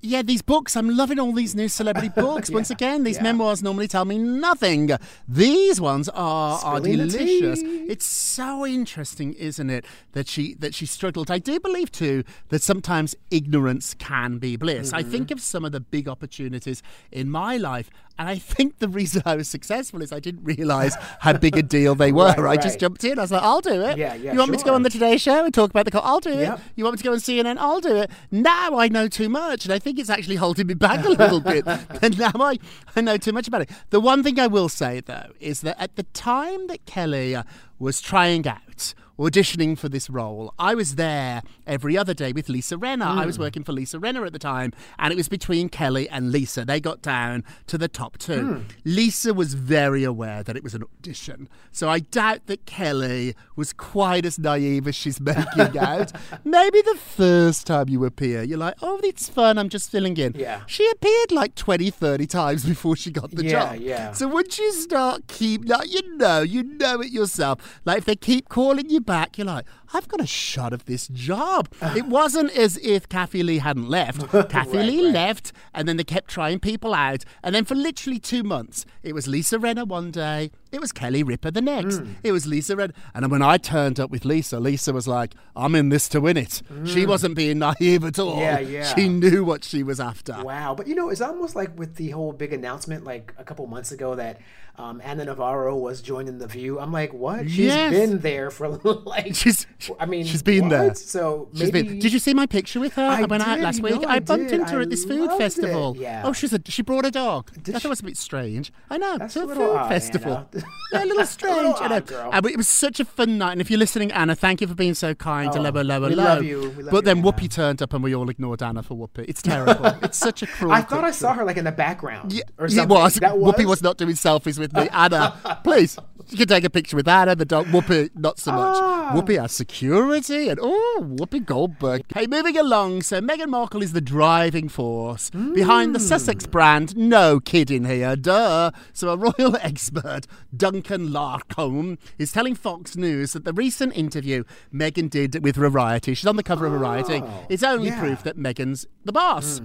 Yeah, 0.01 0.21
these 0.21 0.41
books. 0.41 0.75
I'm 0.75 0.89
loving 0.95 1.19
all 1.19 1.33
these 1.33 1.55
new 1.55 1.67
celebrity 1.67 2.09
books. 2.15 2.49
Once 2.51 2.69
again, 2.69 3.03
these 3.03 3.17
yeah. 3.17 3.23
memoirs 3.23 3.63
normally 3.63 3.87
tell 3.87 4.05
me 4.05 4.17
nothing. 4.17 4.91
These 5.27 5.81
ones 5.81 6.07
are, 6.09 6.59
are 6.63 6.77
Spilling 6.79 6.97
the 6.99 7.07
delicious. 7.07 7.61
It's 7.63 8.05
so 8.05 8.65
interesting, 8.65 9.33
isn't 9.33 9.69
it, 9.69 9.85
that 10.13 10.27
she 10.27 10.53
that 10.55 10.75
she 10.75 10.85
struggled. 10.85 11.31
I 11.31 11.39
do 11.39 11.59
believe 11.59 11.91
too 11.91 12.23
that 12.49 12.61
sometimes 12.61 13.15
ignorance 13.31 13.93
can 13.95 14.37
be 14.37 14.55
bliss. 14.55 14.93
I 14.93 15.01
Mm-hmm. 15.01 15.11
think 15.11 15.31
of 15.31 15.41
some 15.41 15.63
of 15.65 15.71
the 15.71 15.79
big 15.79 16.07
opportunities 16.07 16.83
in 17.11 17.29
my 17.29 17.57
life, 17.57 17.89
and 18.19 18.27
I 18.29 18.37
think 18.37 18.79
the 18.79 18.87
reason 18.87 19.21
I 19.25 19.35
was 19.35 19.47
successful 19.47 20.01
is 20.01 20.11
I 20.11 20.19
didn't 20.19 20.43
realise 20.43 20.95
how 21.19 21.33
big 21.33 21.55
a 21.57 21.63
deal 21.63 21.95
they 21.95 22.11
were. 22.19 22.33
Right, 22.37 22.57
I 22.59 22.61
just 22.61 22.79
jumped 22.79 23.03
in. 23.03 23.17
I 23.19 23.21
was 23.23 23.31
like, 23.31 23.43
I'll 23.43 23.61
do 23.61 23.81
it. 23.81 23.97
Yeah, 23.97 24.15
yeah, 24.15 24.33
You 24.33 24.39
want 24.39 24.51
me 24.51 24.57
to 24.57 24.65
go 24.65 24.73
on 24.73 24.83
the 24.83 24.89
Today 24.89 25.17
Show 25.17 25.45
and 25.45 25.53
talk 25.53 25.69
about 25.69 25.85
the? 25.85 25.91
Co- 25.91 25.99
I'll 25.99 26.19
do 26.19 26.31
it. 26.31 26.39
Yep. 26.39 26.59
You 26.75 26.83
want 26.83 26.95
me 26.95 26.97
to 26.97 27.03
go 27.03 27.11
on 27.13 27.17
CNN? 27.19 27.57
I'll 27.59 27.79
do 27.81 27.95
it. 27.95 28.11
Now 28.31 28.77
I 28.77 28.87
know 28.87 29.07
too 29.07 29.29
much, 29.29 29.65
and 29.65 29.73
I 29.73 29.79
think 29.79 29.99
it's 29.99 30.09
actually 30.09 30.35
holding 30.35 30.67
me 30.67 30.73
back 30.73 31.05
a 31.05 31.09
little 31.09 31.39
bit. 31.41 31.65
And 32.01 32.17
now 32.19 32.31
I, 32.35 32.57
I 32.95 33.01
know 33.01 33.17
too 33.17 33.31
much 33.31 33.47
about 33.47 33.61
it. 33.61 33.69
The 33.89 33.99
one 33.99 34.21
thing 34.23 34.39
I 34.39 34.47
will 34.47 34.69
say, 34.69 34.99
though, 34.99 35.31
is 35.39 35.61
that 35.61 35.81
at 35.81 35.95
the 35.95 36.03
time 36.03 36.67
that 36.67 36.85
Kelly 36.85 37.35
was 37.79 38.01
trying 38.01 38.47
out, 38.47 38.93
auditioning 39.19 39.77
for 39.77 39.89
this 39.89 40.09
role, 40.09 40.53
I 40.59 40.75
was 40.75 40.95
there 40.95 41.41
every 41.65 41.97
other 41.97 42.13
day 42.13 42.31
with 42.31 42.49
Lisa 42.49 42.75
Rinna. 42.77 43.05
I 43.05 43.25
was 43.25 43.37
hmm. 43.37 43.43
working 43.43 43.63
for 43.63 43.71
Lisa 43.71 43.97
Rinna 43.97 44.25
at 44.25 44.33
the 44.33 44.39
time, 44.39 44.73
and 44.99 45.11
it 45.11 45.15
was 45.15 45.27
between 45.27 45.69
Kelly 45.69 46.07
and 46.09 46.31
Lisa. 46.31 46.65
They 46.65 46.79
got 46.79 47.01
down 47.01 47.43
to 47.67 47.77
the 47.77 47.87
top 47.87 48.17
two. 48.17 48.45
Hmm. 48.45 48.61
Lisa 48.85 49.33
was 49.33 49.53
very 49.53 50.03
aware 50.03 50.43
that 50.43 50.55
it 50.55 50.63
was 50.63 50.73
an 50.73 50.83
audition, 50.83 51.49
so 51.71 51.89
I 51.89 51.99
doubt 51.99 52.45
that 52.47 52.65
Kelly 52.65 53.35
was 53.55 53.73
quite 53.73 54.25
as 54.25 54.37
naive 54.37 54.87
as 54.87 54.95
she's 54.95 55.19
making 55.19 55.77
out. 55.79 56.11
Maybe 56.43 56.81
the 56.81 56.95
first 56.95 57.67
time 57.67 57.89
you 57.89 58.05
appear, 58.05 58.43
you're 58.43 58.57
like, 58.57 58.75
oh, 58.81 58.99
it's 59.03 59.29
fun, 59.29 59.57
I'm 59.57 59.69
just 59.69 59.89
filling 59.89 60.17
in. 60.17 60.33
Yeah. 60.35 60.61
She 60.67 60.87
appeared 60.91 61.31
like 61.31 61.55
20, 61.55 61.89
30 61.89 62.27
times 62.27 62.65
before 62.65 62.95
she 62.95 63.11
got 63.11 63.31
the 63.31 63.43
Yeah, 63.43 63.73
job. 63.73 63.81
yeah. 63.81 64.11
So 64.11 64.27
once 64.27 64.59
you 64.59 64.71
start 64.73 65.27
keep, 65.27 65.67
like, 65.67 65.91
you 65.91 66.17
know, 66.17 66.41
you 66.41 66.63
know 66.63 67.01
it 67.01 67.11
yourself. 67.11 67.79
Like 67.85 67.99
if 67.99 68.05
they 68.05 68.15
keep 68.15 68.49
calling 68.49 68.89
you 68.89 69.01
back, 69.07 69.39
you're 69.39 69.47
like, 69.47 69.65
I've 69.93 70.07
got 70.07 70.21
a 70.21 70.27
shot 70.27 70.73
of 70.73 70.85
this 70.85 71.07
job. 71.07 71.69
it 71.95 72.05
wasn't 72.05 72.51
as 72.57 72.77
if 72.77 73.07
Kathie 73.09 73.43
Lee 73.43 73.59
hadn't 73.59 73.89
left. 73.89 74.29
Kathy 74.49 74.77
Right, 74.77 74.85
Lee 74.87 75.05
right. 75.05 75.13
left, 75.13 75.53
and 75.73 75.87
then 75.87 75.97
they 75.97 76.03
kept 76.03 76.29
trying 76.29 76.59
people 76.59 76.93
out. 76.93 77.23
And 77.43 77.55
then 77.55 77.65
for 77.65 77.75
literally 77.75 78.19
two 78.19 78.43
months, 78.43 78.85
it 79.03 79.13
was 79.13 79.27
Lisa 79.27 79.57
Rinna 79.57 79.87
one 79.87 80.11
day, 80.11 80.51
it 80.71 80.81
was 80.81 80.91
Kelly 80.91 81.23
Ripa 81.23 81.49
the 81.51 81.61
next. 81.61 81.99
Hmm. 81.99 82.13
It 82.23 82.31
was 82.33 82.45
Lisa 82.45 82.75
Rinna. 82.75 82.91
And 83.15 83.31
when 83.31 83.41
I 83.41 83.57
turned 83.57 83.99
up 83.99 84.11
with 84.11 84.25
Lisa, 84.25 84.59
Lisa 84.59 84.91
was 84.91 85.07
like, 85.07 85.33
I'm 85.55 85.73
in 85.75 85.89
this 85.89 86.09
to 86.09 86.19
win 86.19 86.35
it. 86.37 86.61
She 86.85 87.05
wasn't 87.05 87.35
being 87.35 87.59
naive 87.59 88.03
at 88.03 88.19
all. 88.19 88.35
Hmm. 88.35 88.41
Yeah, 88.41 88.59
yeah. 88.59 88.95
She 88.95 89.07
knew 89.07 89.43
what 89.45 89.63
she 89.63 89.83
was 89.83 89.99
after. 89.99 90.43
Wow, 90.43 90.75
but 90.75 90.87
you 90.87 90.95
know, 90.95 91.09
it's 91.09 91.21
almost 91.21 91.55
like 91.55 91.77
with 91.79 91.95
the 91.95 92.09
whole 92.09 92.33
big 92.33 92.51
announcement, 92.51 93.05
like 93.05 93.33
a 93.37 93.43
couple 93.45 93.65
months 93.67 93.91
ago, 93.93 94.15
that 94.15 94.41
um, 94.77 95.01
Ana 95.03 95.25
Navarro 95.25 95.75
was 95.77 96.01
joining 96.01 96.37
the 96.37 96.47
View. 96.47 96.79
I'm 96.79 96.91
like, 96.91 97.13
what? 97.13 97.49
She's 97.49 97.67
Yes. 97.67 97.91
been 97.93 98.19
there 98.19 98.51
for 98.51 98.67
like. 99.05 99.33
She's, 99.35 99.65
I 99.99 100.05
mean, 100.05 100.25
she's 100.25 100.41
been 100.43 100.63
what? 100.63 100.69
there. 100.69 100.95
So 100.95 101.49
She's 101.53 101.71
maybe. 101.71 101.87
been. 101.87 101.99
Did 101.99 102.11
you 102.13 102.19
see 102.19 102.33
my 102.33 102.45
picture 102.47 102.79
with 102.79 102.93
her 102.93 103.03
I 103.03 103.23
when 103.25 103.41
I 103.41 103.55
did, 103.55 103.63
last 103.63 103.81
week? 103.81 104.01
know 104.01 104.07
I 104.07 104.15
I 104.15 104.19
bumped 104.19 104.49
did. 104.49 104.59
into 104.61 104.73
her 104.73 104.81
at 104.81 104.89
this 104.89 105.05
food 105.05 105.29
it, 105.31 105.37
festival. 105.37 105.95
yeah. 105.97 106.23
Oh, 106.25 106.33
she's 106.33 106.51
a 106.53 106.59
she 106.65 106.81
brought 106.81 107.05
a 107.05 107.11
dog. 107.11 107.51
Did 107.61 107.75
I 107.75 107.77
she? 107.77 107.83
thought 107.83 107.85
it 107.85 107.89
was 107.89 107.99
a 107.99 108.03
bit 108.03 108.17
strange. 108.17 108.71
I 108.89 108.97
know. 108.97 109.17
That's 109.17 109.33
to 109.35 109.41
a 109.41 109.45
a, 109.45 109.47
little 109.47 109.67
food 109.67 109.75
odd, 109.77 109.89
festival. 109.89 110.49
Yeah, 110.93 111.03
a 111.03 111.05
little 111.05 111.25
strange. 111.37 111.75
I 111.79 111.87
know. 111.99 112.29
odd, 112.31 112.45
it 112.45 112.55
was 112.57 112.67
such 112.67 112.99
a 113.01 113.05
fun 113.05 113.37
night. 113.37 113.51
And 113.51 113.61
if 113.61 113.69
you're 113.69 113.77
listening, 113.79 114.11
Ana, 114.13 114.35
thank 114.35 114.61
you 114.61 114.67
for 114.67 114.73
being 114.75 114.93
so 114.93 115.13
kind 115.13 115.51
to 115.51 115.59
Oh, 115.59 115.63
Lower 115.63 115.83
Lower 115.83 116.07
we 116.09 116.15
love 116.15 116.43
you. 116.43 116.69
We 116.77 116.83
love 116.83 116.91
but 116.91 116.97
you, 116.97 117.01
then 117.01 117.17
Ana. 117.19 117.31
Whoopi 117.31 117.49
turned 117.51 117.81
up 117.81 117.93
and 117.93 118.01
we 118.03 118.15
all 118.15 118.29
ignored 118.29 118.63
Ana 118.63 118.81
for 118.83 118.95
Whoopi. 118.95 119.25
It's 119.27 119.41
terrible. 119.51 119.85
it's 120.01 120.17
such 120.17 120.41
a 120.43 120.47
cruel. 120.47 120.71
I 120.71 120.81
thought 120.81 121.03
I 121.03 121.11
saw 121.11 121.33
her 121.33 121.43
like 121.43 121.57
in 121.57 121.65
the 121.65 121.71
background. 121.71 122.31
Yeah, 122.33 122.43
or 122.57 122.65
it 122.67 122.87
was. 122.87 123.15
That 123.15 123.33
Whoopi 123.33 123.65
was 123.65 123.83
not 123.83 123.97
doing 123.97 124.15
selfies 124.15 124.57
with 124.57 124.73
me. 124.73 124.87
Ana, 124.89 125.59
please. 125.63 125.97
You 126.29 126.37
can 126.37 126.47
take 126.47 126.63
a 126.63 126.69
picture 126.69 126.95
with 126.97 127.07
Ana, 127.07 127.35
the 127.35 127.45
dog. 127.45 127.67
Whoopi, 127.67 128.09
not 128.15 128.39
so 128.39 128.51
much. 128.51 128.77
Ah. 128.79 129.11
Whoopi 129.13 129.39
has 129.39 129.51
security, 129.71 130.47
and 130.47 130.59
oh, 130.61 131.03
Whoopi 131.05 131.45
Goldberg. 131.45 132.03
Hey, 132.13 132.25
moving 132.25 132.57
along. 132.57 133.01
So 133.01 133.19
Meghan 133.19 133.49
Markle 133.49 133.81
is 133.83 133.91
the 133.93 133.99
driving 134.01 134.69
force 134.69 135.29
behind 135.29 135.93
the 135.93 135.99
Sussex 135.99 136.45
Hmm. 136.45 136.51
brand. 136.51 136.97
No 136.97 137.39
kidding 137.41 137.83
here, 137.85 138.15
duh. 138.15 138.71
So 138.93 139.09
a 139.09 139.17
royal 139.17 139.57
expert, 139.61 140.25
Duncan 140.55 141.09
Larcombe, 141.09 141.97
is 142.17 142.31
telling 142.31 142.55
Fox 142.55 142.95
News 142.95 143.33
that 143.33 143.43
the 143.43 143.53
recent 143.53 143.95
interview 143.97 144.43
Meghan 144.73 145.09
did 145.09 145.43
with 145.43 145.57
Variety, 145.57 146.13
she's 146.13 146.27
on 146.27 146.37
the 146.37 146.43
cover 146.43 146.65
of 146.65 146.71
Variety, 146.71 147.21
is 147.49 147.63
only 147.63 147.87
yeah. 147.87 147.99
Proof 147.99 148.23
that 148.23 148.37
Meghan's 148.37 148.87
the 149.03 149.11
boss. 149.11 149.59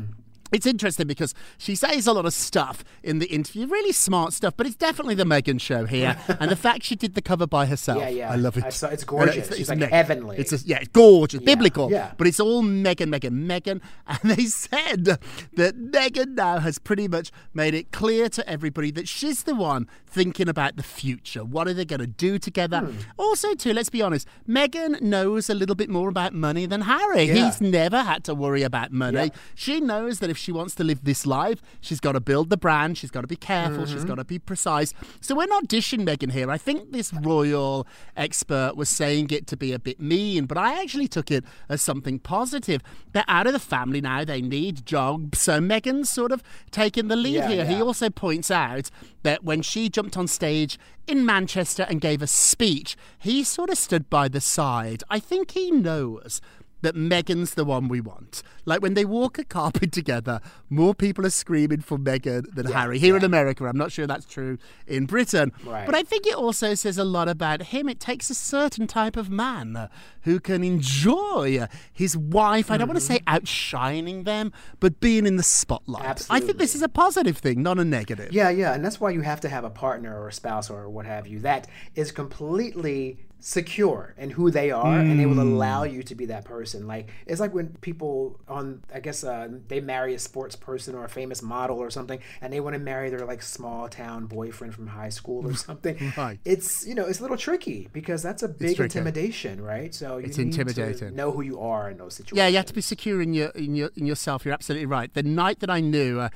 It's 0.52 0.66
interesting 0.66 1.06
because 1.06 1.34
she 1.58 1.74
says 1.74 2.06
a 2.06 2.12
lot 2.12 2.26
of 2.26 2.34
stuff 2.34 2.84
in 3.02 3.18
the 3.18 3.26
interview, 3.26 3.66
really 3.66 3.92
smart 3.92 4.32
stuff, 4.32 4.54
but 4.56 4.66
it's 4.66 4.76
definitely 4.76 5.14
the 5.14 5.24
Meghan 5.24 5.60
show 5.60 5.86
here. 5.86 6.16
and 6.40 6.50
the 6.50 6.56
fact 6.56 6.84
she 6.84 6.94
did 6.94 7.14
the 7.14 7.22
cover 7.22 7.46
by 7.46 7.66
herself, 7.66 8.00
Yeah, 8.00 8.08
yeah. 8.08 8.30
I 8.32 8.36
love 8.36 8.56
it. 8.56 8.72
Saw- 8.72 8.88
it's 8.88 9.02
You 9.02 9.06
know, 9.18 9.24
gorgeous. 9.26 9.56
She's 9.56 9.68
like 9.68 9.78
Meg- 9.78 9.90
heavenly. 9.90 10.36
It's 10.38 10.52
a, 10.52 10.58
yeah, 10.64 10.78
it's 10.78 10.88
gorgeous, 10.88 11.40
biblical. 11.40 11.90
yeah. 11.90 12.12
But 12.16 12.26
it's 12.26 12.38
all 12.40 12.62
Meghan, 12.62 13.08
Meghan, 13.14 13.46
Meghan. 13.46 13.80
And 14.22 14.30
they 14.30 14.44
said 14.44 15.04
that 15.04 15.76
Meghan 15.76 16.34
now 16.34 16.58
has 16.58 16.78
pretty 16.78 17.08
much 17.08 17.30
made 17.54 17.74
it 17.74 17.92
clear 17.92 18.28
to 18.30 18.48
everybody 18.48 18.90
that 18.92 19.08
she's 19.08 19.44
the 19.44 19.54
one 19.54 19.88
thinking 20.06 20.48
about 20.48 20.76
the 20.76 20.82
future. 20.82 21.44
What 21.44 21.66
are 21.66 21.72
they 21.74 21.84
going 21.86 22.00
to 22.00 22.06
do 22.06 22.38
together? 22.38 22.80
Hmm. 22.80 22.98
Also, 23.16 23.54
too, 23.54 23.72
let's 23.72 23.88
be 23.88 24.02
honest, 24.02 24.28
Meghan 24.48 25.00
knows 25.00 25.48
a 25.48 25.54
little 25.54 25.74
bit 25.74 25.88
more 25.88 26.08
about 26.08 26.34
money 26.34 26.66
than 26.66 26.82
Harry. 26.82 27.24
Yeah. 27.24 27.46
He's 27.46 27.60
never 27.60 28.02
had 28.02 28.22
to 28.24 28.34
worry 28.34 28.62
about 28.62 28.92
money. 28.92 29.16
Yeah. 29.16 29.28
She 29.54 29.80
knows 29.80 30.18
that 30.18 30.28
if 30.30 30.36
she 30.42 30.52
wants 30.52 30.74
to 30.76 30.84
live 30.84 31.04
this 31.04 31.24
life, 31.26 31.62
she's 31.80 32.00
got 32.00 32.12
to 32.12 32.20
build 32.20 32.50
the 32.50 32.56
brand, 32.56 32.98
she's 32.98 33.10
got 33.10 33.22
to 33.22 33.26
be 33.26 33.36
careful, 33.36 33.84
Mm-hmm. 33.84 33.92
she's 33.94 34.04
got 34.04 34.16
to 34.16 34.24
be 34.24 34.38
precise. 34.38 34.92
So 35.20 35.34
we're 35.34 35.46
not 35.46 35.68
dishing 35.68 36.04
Meghan 36.04 36.32
here. 36.32 36.50
I 36.50 36.58
think 36.58 36.92
this 36.92 37.12
royal 37.12 37.86
expert 38.16 38.76
was 38.76 38.88
saying 38.88 39.28
it 39.30 39.46
to 39.46 39.56
be 39.56 39.72
a 39.72 39.78
bit 39.78 40.00
mean, 40.00 40.46
but 40.46 40.58
I 40.58 40.80
actually 40.82 41.08
took 41.08 41.30
it 41.30 41.44
as 41.68 41.80
something 41.80 42.18
positive. 42.18 42.82
They're 43.12 43.24
out 43.28 43.46
of 43.46 43.52
the 43.52 43.58
family 43.58 44.00
now, 44.00 44.24
they 44.24 44.42
need 44.42 44.84
jobs. 44.84 45.40
So 45.40 45.60
Meghan's 45.60 46.10
sort 46.10 46.32
of 46.32 46.42
taking 46.70 47.08
the 47.08 47.16
lead 47.16 47.34
Yeah, 47.34 47.48
here. 47.48 47.64
He 47.66 47.80
also 47.80 48.10
points 48.10 48.50
out 48.50 48.90
that 49.22 49.44
when 49.44 49.62
she 49.62 49.88
jumped 49.88 50.16
on 50.16 50.26
stage 50.26 50.78
in 51.06 51.24
Manchester 51.24 51.86
and 51.88 52.00
gave 52.00 52.22
a 52.22 52.26
speech, 52.26 52.96
he 53.18 53.42
sort 53.44 53.70
of 53.70 53.78
stood 53.78 54.10
by 54.10 54.28
the 54.28 54.40
side. 54.40 55.02
I 55.08 55.18
think 55.18 55.52
he 55.52 55.70
knows 55.70 56.40
that 56.82 56.94
Meghan's 56.94 57.54
the 57.54 57.64
one 57.64 57.88
we 57.88 58.00
want. 58.00 58.42
Like 58.64 58.82
when 58.82 58.94
they 58.94 59.04
walk 59.04 59.38
a 59.38 59.44
carpet 59.44 59.92
together, 59.92 60.40
more 60.70 60.94
people 60.94 61.26
are 61.26 61.30
screaming 61.30 61.80
for 61.80 61.98
Meghan 61.98 62.54
than 62.54 62.66
Harry. 62.66 62.98
Here 62.98 63.16
in 63.16 63.24
America, 63.24 63.64
I'm 63.66 63.76
not 63.76 63.92
sure 63.92 64.06
that's 64.06 64.26
true 64.26 64.58
in 64.86 65.06
Britain. 65.06 65.52
Right. 65.64 65.86
But 65.86 65.94
I 65.94 66.02
think 66.02 66.26
it 66.26 66.34
also 66.34 66.74
says 66.74 66.98
a 66.98 67.04
lot 67.04 67.28
about 67.28 67.62
him. 67.62 67.88
It 67.88 68.00
takes 68.00 68.30
a 68.30 68.34
certain 68.34 68.86
type 68.86 69.16
of 69.16 69.30
man 69.30 69.76
uh, 69.76 69.88
who 70.22 70.40
can 70.40 70.62
enjoy 70.62 71.66
his 71.92 72.16
wife. 72.16 72.70
I 72.70 72.76
don't 72.76 72.88
want 72.88 73.00
to 73.00 73.04
say 73.04 73.20
outshining 73.26 74.24
them, 74.24 74.52
but 74.80 75.00
being 75.00 75.26
in 75.26 75.36
the 75.36 75.42
spotlight. 75.42 76.26
I 76.30 76.40
think 76.40 76.58
this 76.58 76.74
is 76.74 76.82
a 76.82 76.88
positive 76.88 77.38
thing, 77.38 77.62
not 77.62 77.78
a 77.78 77.84
negative. 77.84 78.32
Yeah, 78.32 78.50
yeah, 78.50 78.74
and 78.74 78.84
that's 78.84 79.00
why 79.00 79.10
you 79.10 79.22
have 79.22 79.40
to 79.42 79.48
have 79.48 79.64
a 79.64 79.70
partner 79.70 80.18
or 80.20 80.28
a 80.28 80.32
spouse 80.32 80.70
or 80.70 80.88
what 80.88 81.06
have 81.06 81.26
you 81.26 81.40
that 81.40 81.68
is 81.94 82.12
completely 82.12 83.18
secure 83.42 84.14
in 84.16 84.30
who 84.30 84.50
they 84.50 84.70
are, 84.70 84.98
and 85.00 85.18
they 85.18 85.26
will 85.26 85.34
Mm. 85.34 85.52
allow 85.52 85.82
you 85.82 86.02
to 86.04 86.14
be 86.14 86.26
that 86.26 86.44
person. 86.44 86.86
Like 86.86 87.08
it's 87.26 87.40
like 87.40 87.52
when 87.52 87.68
people 87.80 88.38
on, 88.48 88.82
I 88.94 89.00
guess, 89.00 89.24
uh, 89.24 89.48
they 89.68 89.80
marry 89.80 90.14
a 90.14 90.18
sports 90.18 90.54
person 90.56 90.94
or 90.94 91.04
a 91.04 91.08
famous 91.08 91.42
model 91.42 91.78
or 91.78 91.90
something, 91.90 92.20
and 92.40 92.52
they 92.52 92.60
want 92.60 92.74
to 92.74 92.78
marry 92.78 93.10
their 93.10 93.26
like 93.26 93.42
small 93.42 93.88
town 93.88 94.26
boyfriend 94.26 94.74
from 94.74 94.86
high 94.86 95.08
school 95.10 95.46
or 95.46 95.54
something. 95.68 95.96
Right. 96.16 96.38
It's 96.44 96.86
you 96.86 96.94
know 96.94 97.04
it's 97.06 97.18
a 97.18 97.22
little 97.22 97.36
tricky 97.36 97.88
because 97.92 98.22
that's 98.22 98.42
a 98.44 98.48
big 98.48 98.78
intimidation, 98.80 99.60
right? 99.60 99.92
So 99.94 100.18
you 100.18 100.26
It's 100.26 100.38
need 100.38 100.52
to 100.52 100.60
intimidating. 100.60 101.16
know 101.16 101.32
who 101.32 101.42
you 101.42 101.58
are 101.60 101.90
in 101.90 101.96
those 101.98 102.14
situations. 102.14 102.38
Yeah, 102.38 102.46
you 102.46 102.56
have 102.56 102.66
to 102.66 102.74
be 102.74 102.80
secure 102.80 103.20
in 103.20 103.34
your 103.34 103.48
in 103.50 103.74
your 103.74 103.90
in 103.96 104.06
yourself. 104.06 104.44
You're 104.44 104.54
absolutely 104.54 104.86
right. 104.86 105.12
The 105.12 105.24
night 105.24 105.58
that 105.60 105.70
I 105.70 105.80
knew 105.80 106.20
uh, 106.20 106.28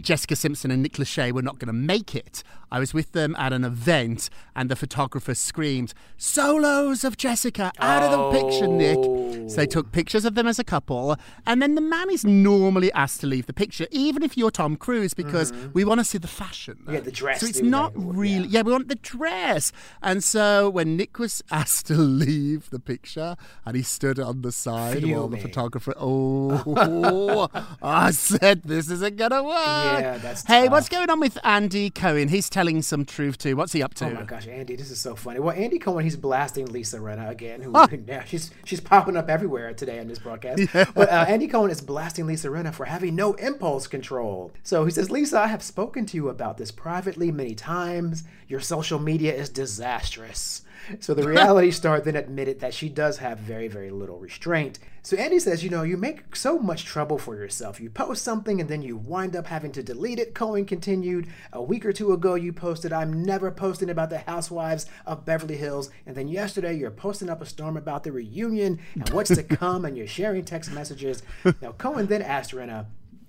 Jessica 0.00 0.36
Simpson 0.36 0.70
and 0.70 0.82
Nick 0.82 0.94
Lachey 0.94 1.32
were 1.32 1.42
not 1.42 1.58
going 1.58 1.66
to 1.68 1.72
make 1.72 2.14
it, 2.14 2.42
I 2.70 2.78
was 2.78 2.92
with 2.92 3.12
them 3.12 3.34
at 3.36 3.52
an 3.52 3.64
event, 3.64 4.28
and 4.54 4.68
the 4.68 4.76
photographer 4.76 5.34
screamed, 5.34 5.94
"Solos 6.16 7.04
of 7.04 7.16
Jessica 7.16 7.72
out 7.78 8.02
of 8.02 8.10
the 8.10 8.40
picture, 8.40 8.66
Nick!" 8.66 8.98
Oh. 8.98 9.15
So 9.48 9.56
they 9.56 9.66
took 9.66 9.92
pictures 9.92 10.24
of 10.24 10.34
them 10.34 10.46
as 10.46 10.58
a 10.58 10.64
couple, 10.64 11.16
and 11.46 11.62
then 11.62 11.74
the 11.74 11.80
man 11.80 12.10
is 12.10 12.24
normally 12.24 12.92
asked 12.92 13.20
to 13.20 13.26
leave 13.26 13.46
the 13.46 13.52
picture, 13.52 13.86
even 13.90 14.22
if 14.22 14.36
you're 14.36 14.50
Tom 14.50 14.76
Cruise, 14.76 15.14
because 15.14 15.52
mm-hmm. 15.52 15.72
we 15.72 15.84
want 15.84 16.00
to 16.00 16.04
see 16.04 16.18
the 16.18 16.28
fashion. 16.28 16.82
Yeah, 16.90 17.00
the 17.00 17.12
dress, 17.12 17.40
So 17.40 17.46
it's 17.46 17.60
not 17.60 17.92
really. 17.94 18.48
Yeah. 18.48 18.62
we 18.62 18.72
want 18.72 18.88
the 18.88 18.96
dress. 18.96 19.72
And 20.02 20.22
so 20.22 20.68
when 20.68 20.96
Nick 20.96 21.18
was 21.18 21.42
asked 21.50 21.86
to 21.86 21.94
leave 21.94 22.70
the 22.70 22.80
picture, 22.80 23.36
and 23.64 23.76
he 23.76 23.82
stood 23.82 24.18
on 24.18 24.42
the 24.42 24.52
side 24.52 25.04
while 25.04 25.28
the 25.28 25.38
photographer, 25.38 25.94
oh, 25.98 27.48
I 27.82 28.10
said 28.10 28.62
this 28.64 28.90
isn't 28.90 29.16
gonna 29.16 29.42
work. 29.42 29.54
Yeah, 29.54 30.18
that's 30.18 30.44
Hey, 30.44 30.64
tough. 30.64 30.72
what's 30.72 30.88
going 30.88 31.10
on 31.10 31.20
with 31.20 31.38
Andy 31.44 31.90
Cohen? 31.90 32.28
He's 32.28 32.50
telling 32.50 32.82
some 32.82 33.04
truth 33.04 33.38
too. 33.38 33.56
What's 33.56 33.72
he 33.72 33.82
up 33.82 33.92
oh 33.96 33.98
to? 34.06 34.10
Oh 34.10 34.14
my 34.14 34.24
gosh, 34.24 34.46
Andy, 34.46 34.76
this 34.76 34.90
is 34.90 35.00
so 35.00 35.14
funny. 35.14 35.40
Well, 35.40 35.54
Andy 35.56 35.78
Cohen, 35.78 36.04
he's 36.04 36.16
blasting 36.16 36.66
Lisa 36.66 36.98
Rinna 36.98 37.30
again, 37.30 37.62
who 37.62 37.72
yeah, 38.06 38.24
she's 38.24 38.50
she's 38.64 38.80
popping 38.80 39.16
up 39.16 39.28
everywhere 39.36 39.74
today 39.74 39.98
on 40.00 40.08
this 40.08 40.18
broadcast. 40.18 40.62
But 40.94 41.10
uh, 41.10 41.26
Andy 41.28 41.46
Cohen 41.46 41.70
is 41.70 41.82
blasting 41.82 42.26
Lisa 42.26 42.48
Rinna 42.48 42.72
for 42.72 42.86
having 42.86 43.14
no 43.14 43.34
impulse 43.34 43.86
control. 43.86 44.50
So 44.62 44.86
he 44.86 44.90
says, 44.90 45.10
Lisa, 45.10 45.38
I 45.38 45.48
have 45.48 45.62
spoken 45.62 46.06
to 46.06 46.16
you 46.16 46.30
about 46.30 46.56
this 46.56 46.70
privately 46.70 47.30
many 47.30 47.54
times. 47.54 48.24
Your 48.48 48.60
social 48.60 48.98
media 48.98 49.34
is 49.34 49.50
disastrous. 49.50 50.62
So 51.00 51.14
the 51.14 51.26
reality 51.26 51.70
star 51.70 52.00
then 52.00 52.16
admitted 52.16 52.60
that 52.60 52.74
she 52.74 52.88
does 52.88 53.18
have 53.18 53.38
very, 53.38 53.68
very 53.68 53.90
little 53.90 54.18
restraint. 54.18 54.78
So 55.02 55.16
Andy 55.16 55.38
says, 55.38 55.62
you 55.62 55.70
know, 55.70 55.84
you 55.84 55.96
make 55.96 56.34
so 56.34 56.58
much 56.58 56.84
trouble 56.84 57.16
for 57.16 57.36
yourself. 57.36 57.80
You 57.80 57.90
post 57.90 58.24
something 58.24 58.60
and 58.60 58.68
then 58.68 58.82
you 58.82 58.96
wind 58.96 59.36
up 59.36 59.46
having 59.46 59.70
to 59.72 59.82
delete 59.82 60.18
it. 60.18 60.34
Cohen 60.34 60.64
continued, 60.64 61.28
a 61.52 61.62
week 61.62 61.86
or 61.86 61.92
two 61.92 62.12
ago 62.12 62.34
you 62.34 62.52
posted, 62.52 62.92
I'm 62.92 63.22
never 63.22 63.50
posting 63.50 63.88
about 63.88 64.10
the 64.10 64.18
housewives 64.18 64.86
of 65.06 65.24
Beverly 65.24 65.56
Hills. 65.56 65.90
And 66.06 66.16
then 66.16 66.26
yesterday 66.26 66.74
you're 66.76 66.90
posting 66.90 67.30
up 67.30 67.40
a 67.40 67.46
storm 67.46 67.76
about 67.76 68.02
the 68.02 68.12
reunion 68.12 68.80
and 68.94 69.08
what's 69.10 69.34
to 69.34 69.42
come 69.42 69.84
and 69.84 69.96
you're 69.96 70.06
sharing 70.08 70.44
text 70.44 70.72
messages. 70.72 71.22
Now 71.62 71.72
Cohen 71.72 72.06
then 72.06 72.22
asked 72.22 72.52
Rinna, 72.52 72.86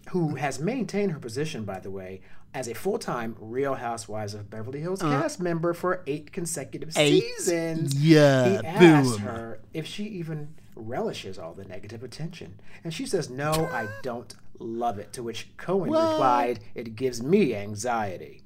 who 0.10 0.36
has 0.36 0.60
maintained 0.60 1.12
her 1.12 1.20
position, 1.20 1.64
by 1.64 1.80
the 1.80 1.92
way, 1.92 2.22
as 2.54 2.68
a 2.68 2.74
full-time 2.74 3.36
Real 3.40 3.76
Housewives 3.76 4.34
of 4.34 4.50
Beverly 4.50 4.80
Hills 4.80 5.02
cast 5.02 5.40
member 5.40 5.74
for 5.74 6.04
eight 6.08 6.32
consecutive 6.32 6.90
Uh. 6.90 7.02
Eight 7.02 7.24
seasons. 7.38 7.96
Yeah, 7.96 8.50
he 8.62 8.66
asked 8.66 9.12
boom. 9.12 9.20
her 9.22 9.60
if 9.74 9.86
she 9.86 10.06
even 10.06 10.56
relishes 10.76 11.38
all 11.40 11.54
the 11.54 11.66
negative 11.66 12.04
attention, 12.04 12.60
and 12.84 12.94
she 12.94 13.06
says, 13.06 13.30
"No, 13.30 13.52
I 13.52 13.88
don't 14.02 14.34
love 14.60 14.98
it." 15.00 15.14
To 15.14 15.24
which 15.24 15.50
Cohen 15.58 15.92
replied, 15.92 16.60
"It 16.76 16.96
gives 16.96 17.22
me 17.22 17.56
anxiety." 17.56 18.42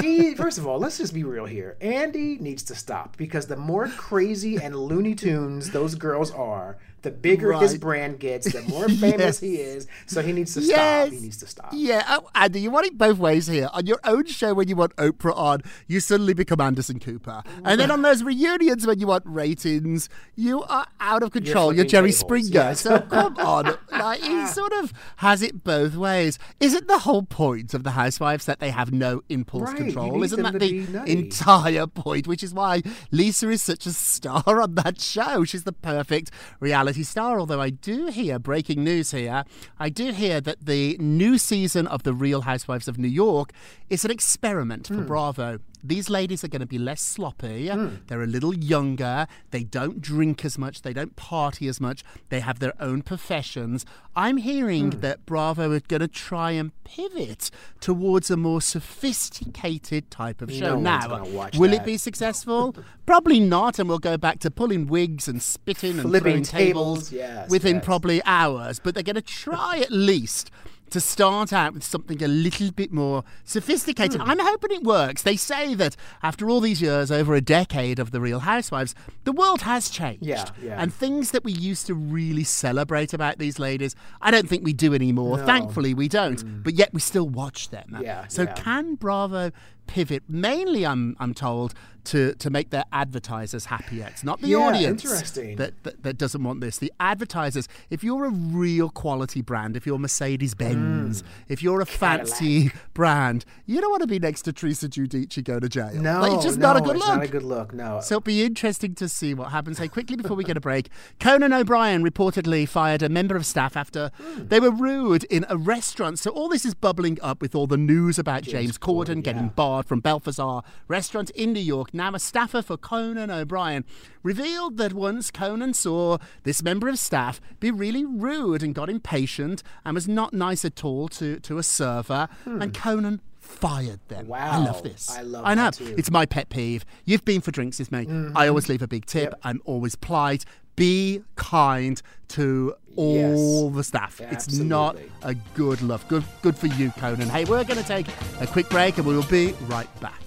He, 0.00 0.34
first 0.34 0.58
of 0.58 0.66
all, 0.66 0.78
let's 0.78 0.98
just 0.98 1.14
be 1.14 1.24
real 1.24 1.46
here. 1.46 1.76
Andy 1.80 2.38
needs 2.38 2.62
to 2.64 2.74
stop 2.74 3.16
because 3.16 3.46
the 3.46 3.56
more 3.56 3.88
crazy 3.88 4.56
and 4.56 4.76
Looney 4.76 5.14
Tunes 5.14 5.70
those 5.70 5.94
girls 5.94 6.30
are, 6.30 6.78
the 7.04 7.10
bigger 7.10 7.52
his 7.52 7.76
brand 7.76 8.18
gets, 8.18 8.50
the 8.50 8.62
more 8.62 8.88
famous 9.00 9.38
he 9.38 9.56
is. 9.56 9.86
So 10.06 10.22
he 10.22 10.32
needs 10.32 10.54
to 10.54 10.62
stop. 10.62 11.08
He 11.10 11.20
needs 11.20 11.36
to 11.36 11.46
stop. 11.46 11.68
Yeah, 11.72 12.02
oh, 12.08 12.30
Andy, 12.34 12.62
you 12.62 12.70
want 12.70 12.86
it 12.86 12.98
both 12.98 13.18
ways 13.18 13.46
here. 13.46 13.68
On 13.74 13.86
your 13.86 14.00
own 14.04 14.24
show, 14.24 14.54
when 14.54 14.68
you 14.68 14.74
want 14.74 14.96
Oprah 14.96 15.36
on, 15.36 15.60
you 15.86 16.00
suddenly 16.00 16.32
become 16.32 16.60
Anderson 16.60 16.98
Cooper. 16.98 17.42
And 17.64 17.78
then 17.78 17.90
on 17.90 18.02
those 18.02 18.22
reunions, 18.22 18.86
when 18.86 18.98
you 18.98 19.06
want 19.06 19.24
ratings, 19.26 20.08
you 20.34 20.62
are 20.64 20.86
out 20.98 21.22
of 21.22 21.30
control. 21.30 21.74
You're, 21.74 21.84
flipping 21.84 21.90
Jerry 21.90 22.08
tables, 22.08 22.18
Springer. 22.18 22.48
yes. 22.48 22.80
So 22.80 23.00
come 23.00 23.36
on. 23.36 23.76
Like, 23.92 24.22
he 24.22 24.46
sort 24.48 24.72
of 24.72 24.92
has 25.16 25.42
it 25.42 25.62
both 25.62 25.94
ways. 25.94 26.38
Isn't 26.58 26.88
the 26.88 27.00
whole 27.00 27.22
point 27.22 27.74
of 27.74 27.84
the 27.84 27.90
Housewives 27.90 28.46
that 28.46 28.60
they 28.60 28.70
have 28.70 28.92
no 28.92 29.22
impulse 29.28 29.68
Right, 29.70 29.76
control? 29.76 30.22
Isn't 30.22 30.42
that 30.42 30.58
the 30.58 30.80
nutty. 30.86 31.12
entire 31.18 31.86
point? 31.86 32.26
Which 32.26 32.42
is 32.42 32.52
why 32.54 32.82
Lisa 33.10 33.48
is 33.50 33.62
such 33.62 33.86
a 33.86 33.92
star 33.92 34.42
on 34.60 34.74
that 34.76 35.00
show. 35.00 35.44
She's 35.44 35.64
the 35.64 35.72
perfect 35.72 36.30
reality 36.60 37.02
star. 37.02 37.38
Although 37.40 37.60
I 37.60 37.70
do 37.70 38.06
hear 38.06 38.38
breaking 38.38 38.84
news 38.84 39.10
here, 39.12 39.44
I 39.78 39.88
do 39.88 40.12
hear 40.12 40.40
that 40.40 40.66
the 40.66 40.96
new 40.98 41.38
season 41.38 41.86
of 41.86 42.02
The 42.02 42.14
Real 42.14 42.42
Housewives 42.42 42.88
of 42.88 42.98
New 42.98 43.08
York 43.08 43.52
is 43.90 44.04
an 44.04 44.10
experiment 44.10 44.86
for 44.88 45.02
Bravo. 45.02 45.58
These 45.86 46.08
ladies 46.08 46.42
are 46.42 46.48
going 46.48 46.60
to 46.60 46.66
be 46.66 46.78
less 46.78 47.02
sloppy. 47.02 47.68
They're 48.06 48.22
a 48.22 48.26
little 48.26 48.54
younger. 48.54 49.26
They 49.50 49.64
don't 49.64 50.00
drink 50.00 50.42
as 50.44 50.56
much. 50.56 50.80
They 50.80 50.94
don't 50.94 51.14
party 51.14 51.68
as 51.68 51.78
much. 51.78 52.02
They 52.30 52.40
have 52.40 52.58
their 52.58 52.72
own 52.80 53.02
professions. 53.02 53.84
I'm 54.16 54.38
hearing 54.38 54.92
Hmm. 54.92 55.00
that 55.00 55.26
Bravo 55.26 55.72
are 55.72 55.80
going 55.80 56.00
to 56.00 56.08
try 56.08 56.52
and 56.52 56.70
pivot 56.84 57.50
towards 57.80 58.30
a 58.30 58.36
more 58.36 58.62
sophisticated 58.62 60.10
type 60.10 60.40
of 60.42 60.50
show. 60.50 60.74
No 60.76 60.80
now, 60.80 61.24
will 61.24 61.70
that. 61.70 61.72
it 61.74 61.84
be 61.84 61.96
successful? 61.96 62.74
Probably 63.06 63.38
not, 63.40 63.78
and 63.78 63.88
we'll 63.88 63.98
go 63.98 64.16
back 64.16 64.38
to 64.40 64.50
pulling 64.50 64.86
wigs 64.86 65.28
and 65.28 65.42
spitting 65.42 65.92
and 65.98 66.02
Flipping 66.02 66.22
throwing 66.22 66.42
tables, 66.44 67.10
tables, 67.10 67.12
yes, 67.12 67.50
within 67.50 67.76
yes. 67.76 67.84
probably 67.84 68.22
hours. 68.24 68.78
But 68.78 68.94
they're 68.94 69.02
going 69.02 69.16
to 69.16 69.20
try 69.22 69.78
at 69.80 69.92
least 69.92 70.50
to 70.90 71.00
start 71.00 71.52
out 71.52 71.74
with 71.74 71.82
something 71.82 72.22
a 72.22 72.28
little 72.28 72.70
bit 72.70 72.92
more 72.92 73.24
sophisticated. 73.44 74.20
Hmm. 74.20 74.30
I'm 74.30 74.38
hoping 74.38 74.70
it 74.72 74.82
works. 74.82 75.22
They 75.22 75.36
say 75.36 75.74
that 75.74 75.96
after 76.22 76.48
all 76.48 76.60
these 76.60 76.80
years, 76.80 77.10
over 77.10 77.34
a 77.34 77.40
decade 77.40 77.98
of 77.98 78.10
the 78.10 78.20
Real 78.20 78.40
Housewives, 78.40 78.94
the 79.24 79.32
world 79.32 79.62
has 79.62 79.88
changed. 79.88 80.24
Yeah, 80.24 80.44
yeah. 80.62 80.80
And 80.80 80.92
things 80.92 81.30
that 81.32 81.44
we 81.44 81.52
used 81.52 81.86
to 81.86 81.94
really 81.94 82.44
celebrate 82.44 83.12
about 83.12 83.38
these 83.38 83.58
ladies, 83.58 83.96
I 84.20 84.30
don't 84.30 84.48
think 84.48 84.64
we 84.64 84.72
do 84.72 84.94
anymore. 84.94 85.38
Thankfully, 85.38 85.94
we 85.94 86.08
don't. 86.08 86.62
But 86.62 86.74
yet 86.74 86.92
we 86.92 87.00
still 87.00 87.28
watch 87.28 87.70
them. 87.70 87.98
Yeah, 88.00 88.26
So 88.28 88.42
yeah. 88.42 88.52
can 88.54 88.94
Bravo 88.94 89.50
pivot 89.86 90.22
mainly? 90.28 90.84
I'm 90.86 91.16
I'm 91.20 91.34
told 91.34 91.74
to 92.04 92.34
to 92.34 92.50
make 92.50 92.68
their 92.68 92.84
advertisers 92.92 93.64
happier. 93.66 94.06
It's 94.10 94.22
not 94.22 94.40
the 94.42 94.48
Yeah, 94.48 94.58
audience 94.58 95.02
interesting. 95.04 95.56
that, 95.56 95.72
that 95.84 96.02
that 96.02 96.18
doesn't 96.18 96.42
want 96.44 96.60
this. 96.60 96.76
The 96.78 96.92
advertisers. 97.00 97.66
If 97.88 98.04
you're 98.04 98.26
a 98.26 98.30
real 98.30 98.90
quality 98.90 99.40
brand, 99.40 99.74
if 99.76 99.86
you're 99.86 99.98
Mercedes 99.98 100.54
Benz, 100.54 101.20
Hmm. 101.22 101.26
if 101.48 101.62
you're 101.62 101.80
a 101.80 101.86
fancy 101.86 102.72
brand, 102.92 103.46
you 103.64 103.80
don't 103.80 103.90
want 103.90 104.02
to 104.02 104.06
be 104.06 104.18
next 104.18 104.42
to 104.42 104.52
Teresa 104.52 104.86
Giudice 104.88 105.42
go 105.44 105.58
to 105.58 105.68
jail. 105.68 105.94
No, 105.94 106.20
like, 106.20 106.32
it's 106.32 106.44
just 106.44 106.58
no, 106.58 106.74
not 106.74 106.76
a 106.76 106.80
good 106.82 106.96
look. 106.98 107.08
not 107.08 107.22
a 107.24 107.28
good 107.28 107.42
look. 107.42 107.72
No. 107.72 108.00
So 108.02 108.16
it'll 108.16 108.20
be 108.22 108.44
interesting 108.44 108.94
to 108.96 109.08
see 109.08 109.32
what 109.32 109.48
happens. 109.50 109.78
Hey, 109.78 109.88
quickly 109.88 110.16
before 110.16 110.36
we 110.36 110.44
get 110.44 110.56
a 110.58 110.60
break, 110.60 110.90
Conan 111.20 111.52
O'Brien 111.54 112.04
reportedly 112.04 112.68
fired 112.68 113.02
a 113.02 113.08
member 113.08 113.34
of 113.36 113.46
staff 113.46 113.76
after 113.78 114.10
they 114.38 114.60
were 114.60 114.70
rude 114.70 115.24
in 115.24 115.46
a 115.48 115.56
restaurant. 115.56 116.18
So 116.18 116.30
all 116.30 116.48
this 116.50 116.64
is 116.66 116.74
bubbling 116.74 117.18
up 117.22 117.40
with 117.40 117.54
all 117.54 117.66
the 117.66 117.76
news 117.78 118.18
about 118.18 118.42
James, 118.42 118.76
Corden, 118.76 119.22
getting 119.22 119.48
barred 119.48 119.73
from 119.82 120.00
Balthazar 120.00 120.60
Restaurant 120.88 121.30
in 121.30 121.52
New 121.52 121.60
York. 121.60 121.92
Now 121.92 122.14
a 122.14 122.18
staffer 122.18 122.62
for 122.62 122.76
Conan 122.76 123.30
O'Brien 123.30 123.84
revealed 124.22 124.76
that 124.76 124.92
once 124.92 125.30
Conan 125.30 125.74
saw 125.74 126.18
this 126.44 126.62
member 126.62 126.88
of 126.88 126.98
staff 126.98 127.40
be 127.60 127.70
really 127.70 128.04
rude 128.04 128.62
and 128.62 128.74
got 128.74 128.88
impatient 128.88 129.62
and 129.84 129.94
was 129.94 130.08
not 130.08 130.32
nice 130.32 130.64
at 130.64 130.84
all 130.84 131.08
to, 131.08 131.40
to 131.40 131.58
a 131.58 131.62
server, 131.62 132.28
hmm. 132.44 132.62
and 132.62 132.74
Conan 132.74 133.20
fired 133.44 134.00
them. 134.08 134.26
Wow. 134.26 134.50
I 134.52 134.56
love 134.64 134.82
this. 134.82 135.10
I 135.10 135.22
love 135.22 135.44
I 135.44 135.54
know. 135.54 135.70
It's 135.80 136.10
my 136.10 136.26
pet 136.26 136.48
peeve. 136.48 136.84
You've 137.04 137.24
been 137.24 137.40
for 137.40 137.50
drinks 137.50 137.78
with 137.78 137.92
me. 137.92 138.06
Mm-hmm. 138.06 138.36
I 138.36 138.48
always 138.48 138.68
leave 138.68 138.82
a 138.82 138.88
big 138.88 139.06
tip. 139.06 139.30
Yep. 139.30 139.40
I'm 139.44 139.60
always 139.64 139.94
polite. 139.94 140.44
Be 140.76 141.22
kind 141.36 142.00
to 142.28 142.74
all 142.96 143.70
the 143.70 143.84
staff. 143.84 144.20
It's 144.20 144.58
not 144.58 144.96
a 145.22 145.34
good 145.54 145.82
love. 145.82 146.06
Good 146.08 146.24
good 146.42 146.56
for 146.56 146.66
you, 146.66 146.90
Conan. 146.92 147.28
Hey, 147.28 147.44
we're 147.44 147.64
going 147.64 147.80
to 147.80 147.86
take 147.86 148.06
a 148.40 148.46
quick 148.46 148.68
break 148.68 148.98
and 148.98 149.06
we 149.06 149.14
will 149.14 149.22
be 149.24 149.52
right 149.68 149.88
back. 150.00 150.20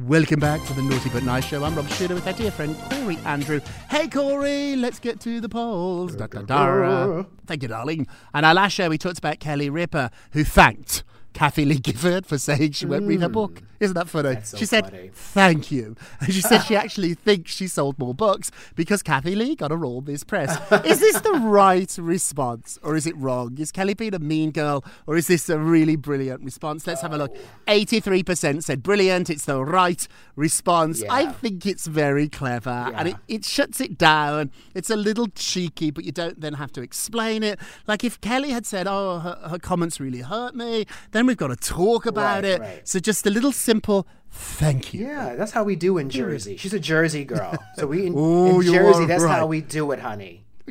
Welcome 0.00 0.40
back 0.40 0.64
to 0.66 0.72
the 0.72 0.82
Naughty 0.82 1.08
But 1.10 1.22
Nice 1.22 1.44
Show. 1.44 1.62
I'm 1.62 1.76
Rob 1.76 1.88
Shooter 1.90 2.16
with 2.16 2.26
our 2.26 2.32
dear 2.32 2.50
friend 2.50 2.76
Corey 2.90 3.16
Andrew. 3.24 3.60
Hey 3.88 4.08
Corey, 4.08 4.74
let's 4.74 4.98
get 4.98 5.20
to 5.20 5.40
the 5.40 5.48
polls. 5.48 6.16
Da, 6.16 6.26
da, 6.26 6.42
da. 6.42 7.22
Thank 7.46 7.62
you, 7.62 7.68
darling. 7.68 8.08
And 8.32 8.44
our 8.44 8.54
last 8.54 8.72
show 8.72 8.88
we 8.88 8.98
talked 8.98 9.18
about 9.18 9.38
Kelly 9.38 9.70
Ripa, 9.70 10.10
who 10.32 10.42
thanked 10.42 11.04
Kathie 11.34 11.64
Lee 11.64 11.78
Gifford 11.78 12.26
for 12.26 12.38
saying 12.38 12.72
she 12.72 12.86
won't 12.86 13.06
read 13.06 13.20
her 13.20 13.28
book. 13.28 13.60
Isn't 13.80 13.94
that 13.94 14.08
funny? 14.08 14.36
Mm. 14.36 14.46
So 14.46 14.56
she 14.56 14.66
said, 14.66 14.86
funny. 14.86 15.10
thank 15.12 15.70
you. 15.70 15.96
And 16.20 16.32
she 16.32 16.40
said 16.40 16.60
she 16.60 16.76
actually 16.84 17.14
thinks 17.14 17.52
she 17.52 17.66
sold 17.66 17.98
more 17.98 18.14
books 18.14 18.50
because 18.76 19.02
Kathy 19.02 19.34
Lee 19.34 19.56
got 19.56 19.72
a 19.72 19.76
roll 19.76 20.00
this 20.00 20.24
press. 20.24 20.56
is 20.84 21.00
this 21.00 21.20
the 21.20 21.32
right 21.42 21.94
response 22.00 22.78
or 22.82 22.96
is 22.96 23.06
it 23.06 23.16
wrong? 23.16 23.58
Is 23.58 23.72
Kelly 23.72 23.94
being 23.94 24.14
a 24.14 24.18
mean 24.18 24.52
girl 24.52 24.84
or 25.06 25.16
is 25.16 25.26
this 25.26 25.48
a 25.48 25.58
really 25.58 25.96
brilliant 25.96 26.42
response? 26.44 26.86
Let's 26.86 27.02
have 27.02 27.12
a 27.12 27.18
look. 27.18 27.36
83% 27.66 28.62
said 28.62 28.82
brilliant. 28.82 29.28
It's 29.28 29.44
the 29.44 29.62
right 29.62 30.06
response. 30.36 31.02
I 31.10 31.26
think 31.32 31.66
it's 31.66 31.86
very 31.86 32.28
clever 32.28 32.92
and 32.94 33.08
it, 33.08 33.16
it 33.26 33.44
shuts 33.44 33.80
it 33.80 33.98
down. 33.98 34.52
It's 34.74 34.88
a 34.88 34.96
little 34.96 35.26
cheeky, 35.34 35.90
but 35.90 36.04
you 36.04 36.12
don't 36.12 36.40
then 36.40 36.54
have 36.54 36.72
to 36.72 36.80
explain 36.80 37.42
it. 37.42 37.58
Like 37.88 38.04
if 38.04 38.20
Kelly 38.20 38.50
had 38.50 38.64
said, 38.64 38.86
oh, 38.88 39.18
her, 39.18 39.48
her 39.50 39.58
comments 39.58 39.98
really 39.98 40.20
hurt 40.20 40.54
me, 40.54 40.86
then 41.10 41.23
we've 41.26 41.36
got 41.36 41.48
to 41.48 41.56
talk 41.56 42.06
about 42.06 42.42
Right, 42.42 42.44
it. 42.44 42.60
right. 42.60 42.88
So 42.88 42.98
just 43.00 43.26
a 43.26 43.30
little 43.30 43.52
simple 43.52 44.06
thank 44.30 44.92
you. 44.92 45.06
Yeah, 45.06 45.36
that's 45.36 45.52
how 45.52 45.62
we 45.64 45.76
do 45.76 45.96
in 45.98 46.10
Jersey. 46.10 46.56
She's 46.56 46.74
a 46.74 46.80
Jersey 46.80 47.24
girl. 47.24 47.56
So 47.76 47.86
we 47.86 48.06
in, 48.06 48.14
Ooh, 48.18 48.60
in 48.60 48.62
Jersey, 48.62 49.06
that's 49.06 49.22
right. 49.22 49.36
how 49.38 49.46
we 49.46 49.60
do 49.60 49.92
it, 49.92 50.00
honey. 50.00 50.44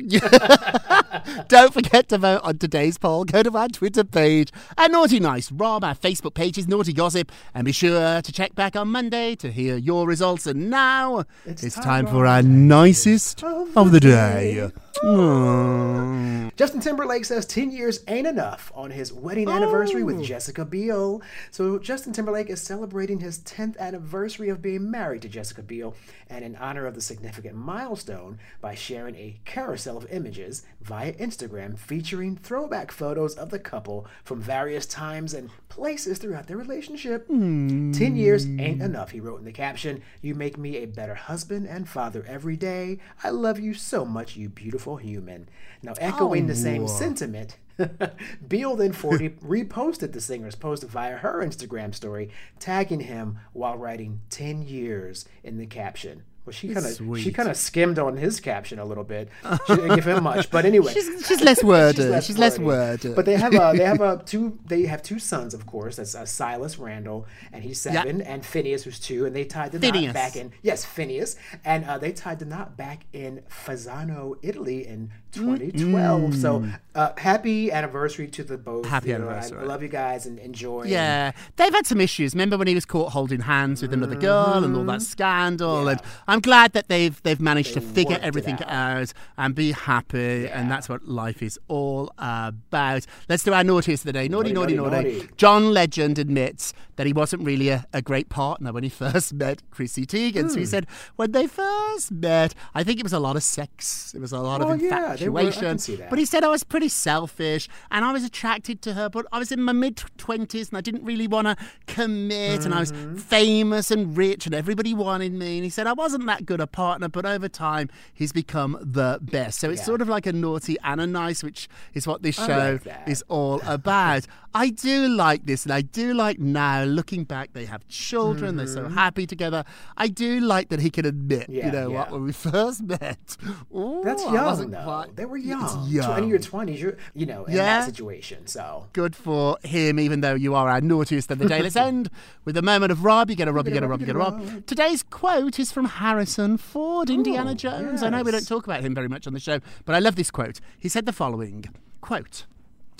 Don't 1.48 1.72
forget 1.72 2.08
to 2.08 2.18
vote 2.18 2.40
on 2.42 2.58
today's 2.58 2.98
poll. 2.98 3.24
Go 3.24 3.42
to 3.44 3.56
our 3.56 3.68
Twitter 3.68 4.02
page 4.04 4.50
at 4.76 4.90
Naughty 4.90 5.20
Nice 5.20 5.52
Rob. 5.52 5.84
Our 5.84 5.94
Facebook 5.94 6.34
page 6.34 6.58
is 6.58 6.66
Naughty 6.68 6.92
Gossip. 6.92 7.30
And 7.54 7.64
be 7.64 7.72
sure 7.72 8.20
to 8.20 8.32
check 8.32 8.54
back 8.54 8.74
on 8.76 8.88
Monday 8.88 9.36
to 9.36 9.52
hear 9.52 9.76
your 9.76 10.06
results. 10.06 10.46
And 10.46 10.68
now 10.68 11.24
it's, 11.46 11.62
It's 11.62 11.76
time, 11.76 11.84
time 11.84 12.06
for 12.08 12.26
our 12.26 12.34
our 12.36 12.42
nicest 12.42 13.42
of 13.44 13.92
the 13.92 14.00
day. 14.00 14.70
Mm. 15.02 16.54
Justin 16.56 16.80
Timberlake 16.80 17.24
says 17.24 17.46
10 17.46 17.72
years 17.72 18.04
ain't 18.06 18.28
enough 18.28 18.70
on 18.76 18.92
his 18.92 19.12
wedding 19.12 19.48
anniversary 19.48 20.04
with 20.04 20.22
Jessica 20.22 20.64
Biel. 20.64 21.20
So, 21.50 21.80
Justin 21.80 22.12
Timberlake 22.12 22.48
is 22.48 22.60
celebrating 22.60 23.18
his 23.18 23.40
10th 23.40 23.76
anniversary 23.78 24.48
of 24.50 24.62
being 24.62 24.88
married 24.88 25.22
to 25.22 25.28
Jessica 25.28 25.62
Biel, 25.62 25.96
and 26.30 26.44
in 26.44 26.54
honor 26.56 26.86
of 26.86 26.94
the 26.94 27.00
significant 27.00 27.56
milestone, 27.56 28.38
by 28.60 28.76
sharing 28.76 29.16
a 29.16 29.40
carousel 29.44 29.96
of 29.96 30.10
images 30.12 30.62
via 30.80 31.12
Instagram 31.14 31.76
featuring 31.76 32.36
throwback 32.36 32.92
photos 32.92 33.34
of 33.34 33.50
the 33.50 33.58
couple 33.58 34.06
from 34.22 34.40
various 34.40 34.86
times 34.86 35.34
and 35.34 35.50
places 35.68 36.18
throughout 36.18 36.46
their 36.46 36.56
relationship. 36.56 37.26
10 37.26 38.16
years 38.16 38.46
ain't 38.46 38.80
enough, 38.80 39.10
he 39.10 39.18
wrote 39.18 39.40
in 39.40 39.44
the 39.44 39.52
caption. 39.52 40.02
You 40.22 40.36
make 40.36 40.56
me 40.56 40.76
a 40.76 40.86
better 40.86 41.16
husband 41.16 41.66
and 41.66 41.88
father 41.88 42.24
every 42.28 42.56
day. 42.56 43.00
I 43.24 43.30
love 43.30 43.58
you 43.58 43.74
so 43.74 44.04
much, 44.04 44.36
you 44.36 44.48
beautiful 44.48 44.83
human. 44.96 45.48
Now, 45.82 45.94
echoing 45.98 46.44
oh, 46.44 46.48
the 46.48 46.54
same 46.54 46.86
sentiment, 46.88 47.56
Biel 48.48 48.76
then 48.76 48.92
40 48.92 49.30
reposted 49.44 50.12
the 50.12 50.20
singer's 50.20 50.54
post 50.54 50.84
via 50.84 51.16
her 51.16 51.44
Instagram 51.44 51.94
story, 51.94 52.30
tagging 52.58 53.00
him 53.00 53.38
while 53.52 53.76
writing 53.76 54.20
10 54.30 54.62
years 54.62 55.24
in 55.42 55.58
the 55.58 55.66
caption. 55.66 56.22
Well, 56.44 56.52
she 56.52 56.74
kind 56.74 56.84
of 56.84 57.18
she 57.18 57.32
kind 57.32 57.48
of 57.48 57.56
skimmed 57.56 57.98
on 57.98 58.18
his 58.18 58.38
caption 58.38 58.78
a 58.78 58.84
little 58.84 59.02
bit. 59.04 59.30
She 59.66 59.76
didn't 59.76 59.94
give 59.94 60.06
him 60.06 60.22
much, 60.24 60.50
but 60.50 60.66
anyway, 60.66 60.92
She's, 60.92 61.26
she's 61.26 61.40
less 61.40 61.64
wordy. 61.64 62.20
she's 62.20 62.36
less, 62.36 62.58
wordy. 62.58 63.08
wordy. 63.08 63.14
But 63.14 63.24
they 63.24 63.36
have 63.36 63.54
uh, 63.54 63.72
they 63.78 63.84
have 63.84 64.00
uh, 64.02 64.16
two 64.26 64.58
they 64.66 64.82
have 64.82 65.02
two 65.02 65.18
sons, 65.18 65.54
of 65.54 65.64
course. 65.64 65.96
That's 65.96 66.14
uh, 66.14 66.26
Silas 66.26 66.78
Randall, 66.78 67.26
and 67.50 67.64
he's 67.64 67.80
seven, 67.80 68.20
and 68.20 68.44
Phineas, 68.44 68.84
who's 68.84 69.00
two, 69.00 69.24
and 69.24 69.34
they 69.34 69.44
tied 69.44 69.72
the 69.72 69.80
Phineas. 69.80 70.06
knot 70.06 70.14
back 70.14 70.36
in. 70.36 70.52
Yes, 70.62 70.84
Phineas, 70.84 71.36
and 71.64 71.86
uh, 71.86 71.96
they 71.96 72.12
tied 72.12 72.40
the 72.40 72.44
knot 72.44 72.76
back 72.76 73.06
in 73.14 73.40
Fasano, 73.48 74.36
Italy, 74.42 74.86
in 74.86 75.12
2012. 75.32 76.34
So 76.36 76.64
uh, 76.94 77.12
happy 77.16 77.72
anniversary 77.72 78.28
to 78.28 78.44
the 78.44 78.58
both. 78.58 78.86
Happy 78.86 79.08
you 79.08 79.18
know, 79.18 79.28
anniversary. 79.28 79.60
I 79.60 79.62
love 79.64 79.82
you 79.82 79.88
guys 79.88 80.26
and 80.26 80.38
enjoy. 80.38 80.84
Yeah, 80.84 81.32
they've 81.56 81.72
had 81.72 81.86
some 81.86 82.00
issues. 82.00 82.34
Remember 82.34 82.58
when 82.58 82.66
he 82.66 82.74
was 82.74 82.84
caught 82.84 83.12
holding 83.12 83.40
hands 83.40 83.82
with 83.82 83.92
another 83.92 84.16
girl 84.16 84.62
and 84.62 84.76
all 84.76 84.84
that 84.84 85.02
scandal? 85.02 85.88
And 85.88 86.00
I'm 86.34 86.40
glad 86.40 86.72
that 86.72 86.88
they've 86.88 87.22
they've 87.22 87.40
managed 87.40 87.74
to 87.74 87.80
figure 87.80 88.18
everything 88.20 88.54
out. 88.64 88.68
out. 88.68 89.12
and 89.38 89.54
be 89.54 89.70
happy, 89.70 90.48
and 90.48 90.68
that's 90.68 90.88
what 90.88 91.06
life 91.06 91.42
is 91.44 91.60
all 91.68 92.12
about. 92.18 93.06
Let's 93.28 93.44
do 93.44 93.52
our 93.52 93.62
naughtiest 93.62 94.02
of 94.02 94.06
the 94.06 94.12
day. 94.14 94.26
Naughty, 94.26 94.52
Naughty, 94.52 94.74
naughty. 94.74 94.96
naughty, 94.96 95.12
naughty. 95.18 95.28
John 95.36 95.72
Legend 95.72 96.18
admits 96.18 96.72
that 96.96 97.06
he 97.06 97.12
wasn't 97.12 97.42
really 97.42 97.68
a, 97.68 97.86
a 97.92 98.00
great 98.02 98.28
partner 98.28 98.72
when 98.72 98.82
he 98.82 98.88
first 99.04 99.32
met 99.34 99.62
Chrissy 99.70 100.06
Teigen. 100.06 100.48
So 100.50 100.56
he 100.56 100.62
Hmm. 100.64 100.70
said 100.70 100.86
when 101.16 101.32
they 101.32 101.46
first 101.46 102.10
met, 102.12 102.54
I 102.74 102.84
think 102.84 102.98
it 103.00 103.02
was 103.02 103.12
a 103.12 103.18
lot 103.20 103.36
of 103.36 103.42
sex. 103.42 104.12
It 104.14 104.20
was 104.20 104.32
a 104.32 104.38
lot 104.40 104.60
Oh, 104.62 104.72
of 104.72 104.80
yeah, 104.82 105.10
were- 105.12 105.16
can 105.16 105.26
infatuation. 105.28 105.78
see 105.78 105.96
that. 105.96 106.10
But 106.10 106.18
he 106.18 106.24
said 106.24 106.44
I 106.44 106.48
was 106.48 106.64
pretty 106.64 106.88
selfish 106.88 107.68
and 107.90 108.04
I 108.04 108.12
was 108.12 108.24
attracted 108.24 108.82
to 108.82 108.94
her, 108.94 109.08
but 109.08 109.26
I 109.32 109.38
was 109.38 109.50
in 109.52 109.60
my 109.62 109.72
mid 109.72 109.96
20s 110.18 110.68
and 110.68 110.78
I 110.78 110.80
didn't 110.80 111.04
really 111.04 111.26
want 111.26 111.46
to 111.48 111.56
commit 111.86 112.64
and 112.64 112.74
I 112.74 112.80
was 112.80 112.92
Mm-hmm. 112.94 113.16
famous 113.16 113.90
and 113.90 114.16
rich 114.16 114.46
and 114.46 114.54
everybody 114.54 114.94
wanted 114.94 115.32
me. 115.32 115.56
And 115.56 115.64
he 115.64 115.70
said 115.70 115.86
I 115.86 115.92
wasn't 115.94 116.26
that 116.26 116.46
good 116.46 116.60
a 116.60 116.66
partner, 116.66 117.08
but 117.08 117.24
over 117.26 117.48
time 117.48 117.88
he's 118.12 118.30
become 118.32 118.78
the 118.80 119.18
best. 119.22 119.58
So 119.58 119.70
it's 119.70 119.80
Yeah. 119.80 119.86
sort 119.86 120.00
of 120.02 120.08
like 120.08 120.26
a 120.26 120.32
naughty 120.32 120.76
and 120.84 121.00
a 121.00 121.06
nice, 121.06 121.42
which 121.42 121.68
is 121.94 122.06
what 122.06 122.22
this 122.22 122.36
show 122.36 122.78
like 122.84 123.08
is 123.08 123.24
all 123.28 123.60
about. 123.66 124.26
I 124.54 124.68
do 124.70 125.08
like 125.08 125.46
this 125.46 125.64
and 125.64 125.72
I 125.72 125.80
do 125.80 126.14
like 126.14 126.38
now 126.38 126.83
looking 126.86 127.24
back, 127.24 127.52
they 127.52 127.64
have 127.66 127.86
children, 127.88 128.56
they're 128.56 128.66
so 128.66 128.88
happy 128.88 129.26
together. 129.26 129.64
I 129.96 130.08
do 130.08 130.40
like 130.40 130.68
that 130.70 130.80
he 130.80 130.90
can 130.90 131.04
admit, 131.06 131.48
you 131.48 131.60
Mm-hmm. 131.62 131.66
Yeah, 131.74 131.80
know 131.80 131.90
what, 131.90 132.10
when 132.10 132.22
we 132.24 132.32
first 132.32 132.82
met. 132.82 133.36
ooh, 133.74 134.02
That's 134.04 134.22
young 134.22 134.44
wasn't 134.44 134.70
though. 134.72 134.84
quite- 134.84 135.16
They 135.16 135.24
were 135.24 135.36
It's 135.36 135.46
young. 135.46 135.88
young. 135.88 136.22
In 136.24 136.28
your 136.28 136.38
twenties, 136.38 136.80
you're 136.80 136.96
you 137.14 137.26
know 137.26 137.44
in 137.44 137.54
Yeah. 137.54 137.64
that 137.80 137.86
situation. 137.86 138.46
So 138.46 138.86
good 138.92 139.14
for 139.16 139.56
him, 139.64 139.98
even 140.00 140.20
though 140.20 140.34
you 140.34 140.54
are 140.54 140.68
our 140.68 140.80
naughtiest 140.80 141.30
of 141.30 141.38
the 141.38 141.46
day. 141.48 141.62
Let's 141.62 141.76
end 141.90 142.10
with 142.44 142.56
a 142.56 142.62
moment 142.62 142.92
of 142.92 143.04
Rob. 143.04 143.30
You 143.30 143.36
get 143.36 143.48
a 143.48 143.52
Rob, 143.52 143.66
you 143.68 143.72
get 143.74 143.82
a 143.82 143.88
Rob, 143.88 144.00
you 144.00 144.06
get 144.06 144.16
a 144.16 144.18
Rob. 144.18 144.66
Today's 144.66 145.02
quote 145.02 145.58
is 145.58 145.72
from 145.72 145.86
Harrison 145.86 146.56
Ford, 146.58 147.10
Indiana 147.10 147.52
Oh, 147.52 147.54
Jones. 147.54 148.02
I 148.02 148.10
know 148.10 148.22
we 148.22 148.30
don't 148.30 148.46
talk 148.46 148.64
about 148.66 148.82
him 148.82 148.94
very 148.94 149.08
much 149.08 149.26
on 149.26 149.32
the 149.32 149.40
show, 149.40 149.60
but 149.84 149.94
I 149.94 149.98
love 149.98 150.16
this 150.16 150.30
quote. 150.30 150.60
He 150.78 150.88
said 150.88 151.06
the 151.06 151.12
following 151.12 151.64
quote. 152.00 152.44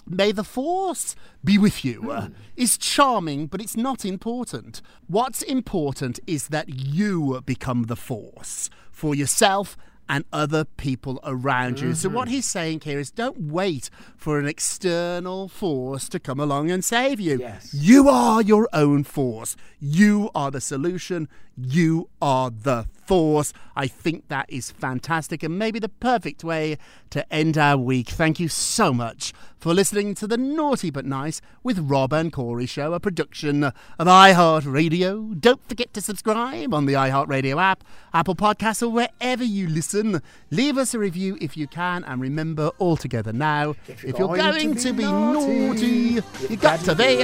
May 0.06 0.32
the 0.32 0.44
force 0.44 1.16
be 1.42 1.56
with 1.56 1.84
you 1.84 2.10
uh, 2.10 2.28
is 2.56 2.76
charming, 2.76 3.46
but 3.46 3.60
it's 3.60 3.76
not 3.76 4.04
important. 4.04 4.82
What's 5.06 5.42
important 5.42 6.20
is 6.26 6.48
that 6.48 6.68
you 6.68 7.42
become 7.46 7.84
the 7.84 7.96
force 7.96 8.68
for 8.90 9.14
yourself 9.14 9.76
and 10.08 10.24
other 10.32 10.64
people 10.64 11.20
around 11.24 11.80
you. 11.80 11.94
So, 11.94 12.08
what 12.08 12.28
he's 12.28 12.46
saying 12.46 12.82
here 12.84 12.98
is 12.98 13.10
don't 13.10 13.40
wait 13.40 13.88
for 14.16 14.38
an 14.38 14.46
external 14.46 15.48
force 15.48 16.08
to 16.10 16.20
come 16.20 16.38
along 16.38 16.70
and 16.70 16.84
save 16.84 17.20
you. 17.20 17.38
Yes. 17.38 17.72
You 17.72 18.08
are 18.08 18.42
your 18.42 18.68
own 18.72 19.04
force. 19.04 19.56
You 19.80 20.30
are 20.34 20.50
the 20.50 20.60
solution. 20.60 21.28
You 21.56 22.08
are 22.20 22.50
the 22.50 22.86
force. 23.06 23.52
I 23.76 23.86
think 23.86 24.28
that 24.28 24.46
is 24.48 24.70
fantastic 24.70 25.42
and 25.42 25.58
maybe 25.58 25.78
the 25.78 25.88
perfect 25.88 26.42
way 26.42 26.78
to 27.10 27.32
end 27.32 27.58
our 27.58 27.76
week. 27.76 28.08
Thank 28.08 28.40
you 28.40 28.48
so 28.48 28.92
much 28.92 29.32
for 29.58 29.74
listening 29.74 30.14
to 30.16 30.26
the 30.26 30.36
Naughty 30.36 30.90
But 30.90 31.04
Nice 31.04 31.40
with 31.62 31.78
Rob 31.78 32.12
and 32.12 32.32
Corey 32.32 32.66
show, 32.66 32.92
a 32.92 33.00
production 33.00 33.64
of 33.64 33.74
iHeartRadio. 33.98 35.40
Don't 35.40 35.66
forget 35.68 35.92
to 35.94 36.00
subscribe 36.00 36.74
on 36.74 36.86
the 36.86 36.94
iHeartRadio 36.94 37.60
app, 37.60 37.84
Apple 38.12 38.36
Podcasts, 38.36 38.82
or 38.82 38.88
wherever 38.88 39.44
you 39.44 39.68
listen. 39.68 40.20
Leave 40.50 40.78
us 40.78 40.94
a 40.94 40.98
review 40.98 41.38
if 41.40 41.56
you 41.56 41.66
can, 41.66 42.04
and 42.04 42.20
remember 42.20 42.68
all 42.78 42.96
together 42.96 43.32
now, 43.32 43.74
if 43.88 44.02
you're, 44.02 44.36
going, 44.36 44.76
to 44.76 44.92
be, 44.92 45.04
naughty, 45.04 46.20
you 46.48 46.56
got 46.56 46.80
to 46.80 46.94
be 46.94 47.18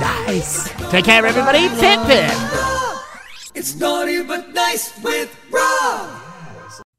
nice. 0.00 0.70
Take 0.90 1.04
care, 1.04 1.24
everybody. 1.26 1.68
Pip 1.68 2.00
pip. 2.06 2.87
It's 3.54 3.74
naughty 3.74 4.22
but 4.22 4.52
nice 4.54 4.92
with 5.02 5.34
Rob. 5.50 5.67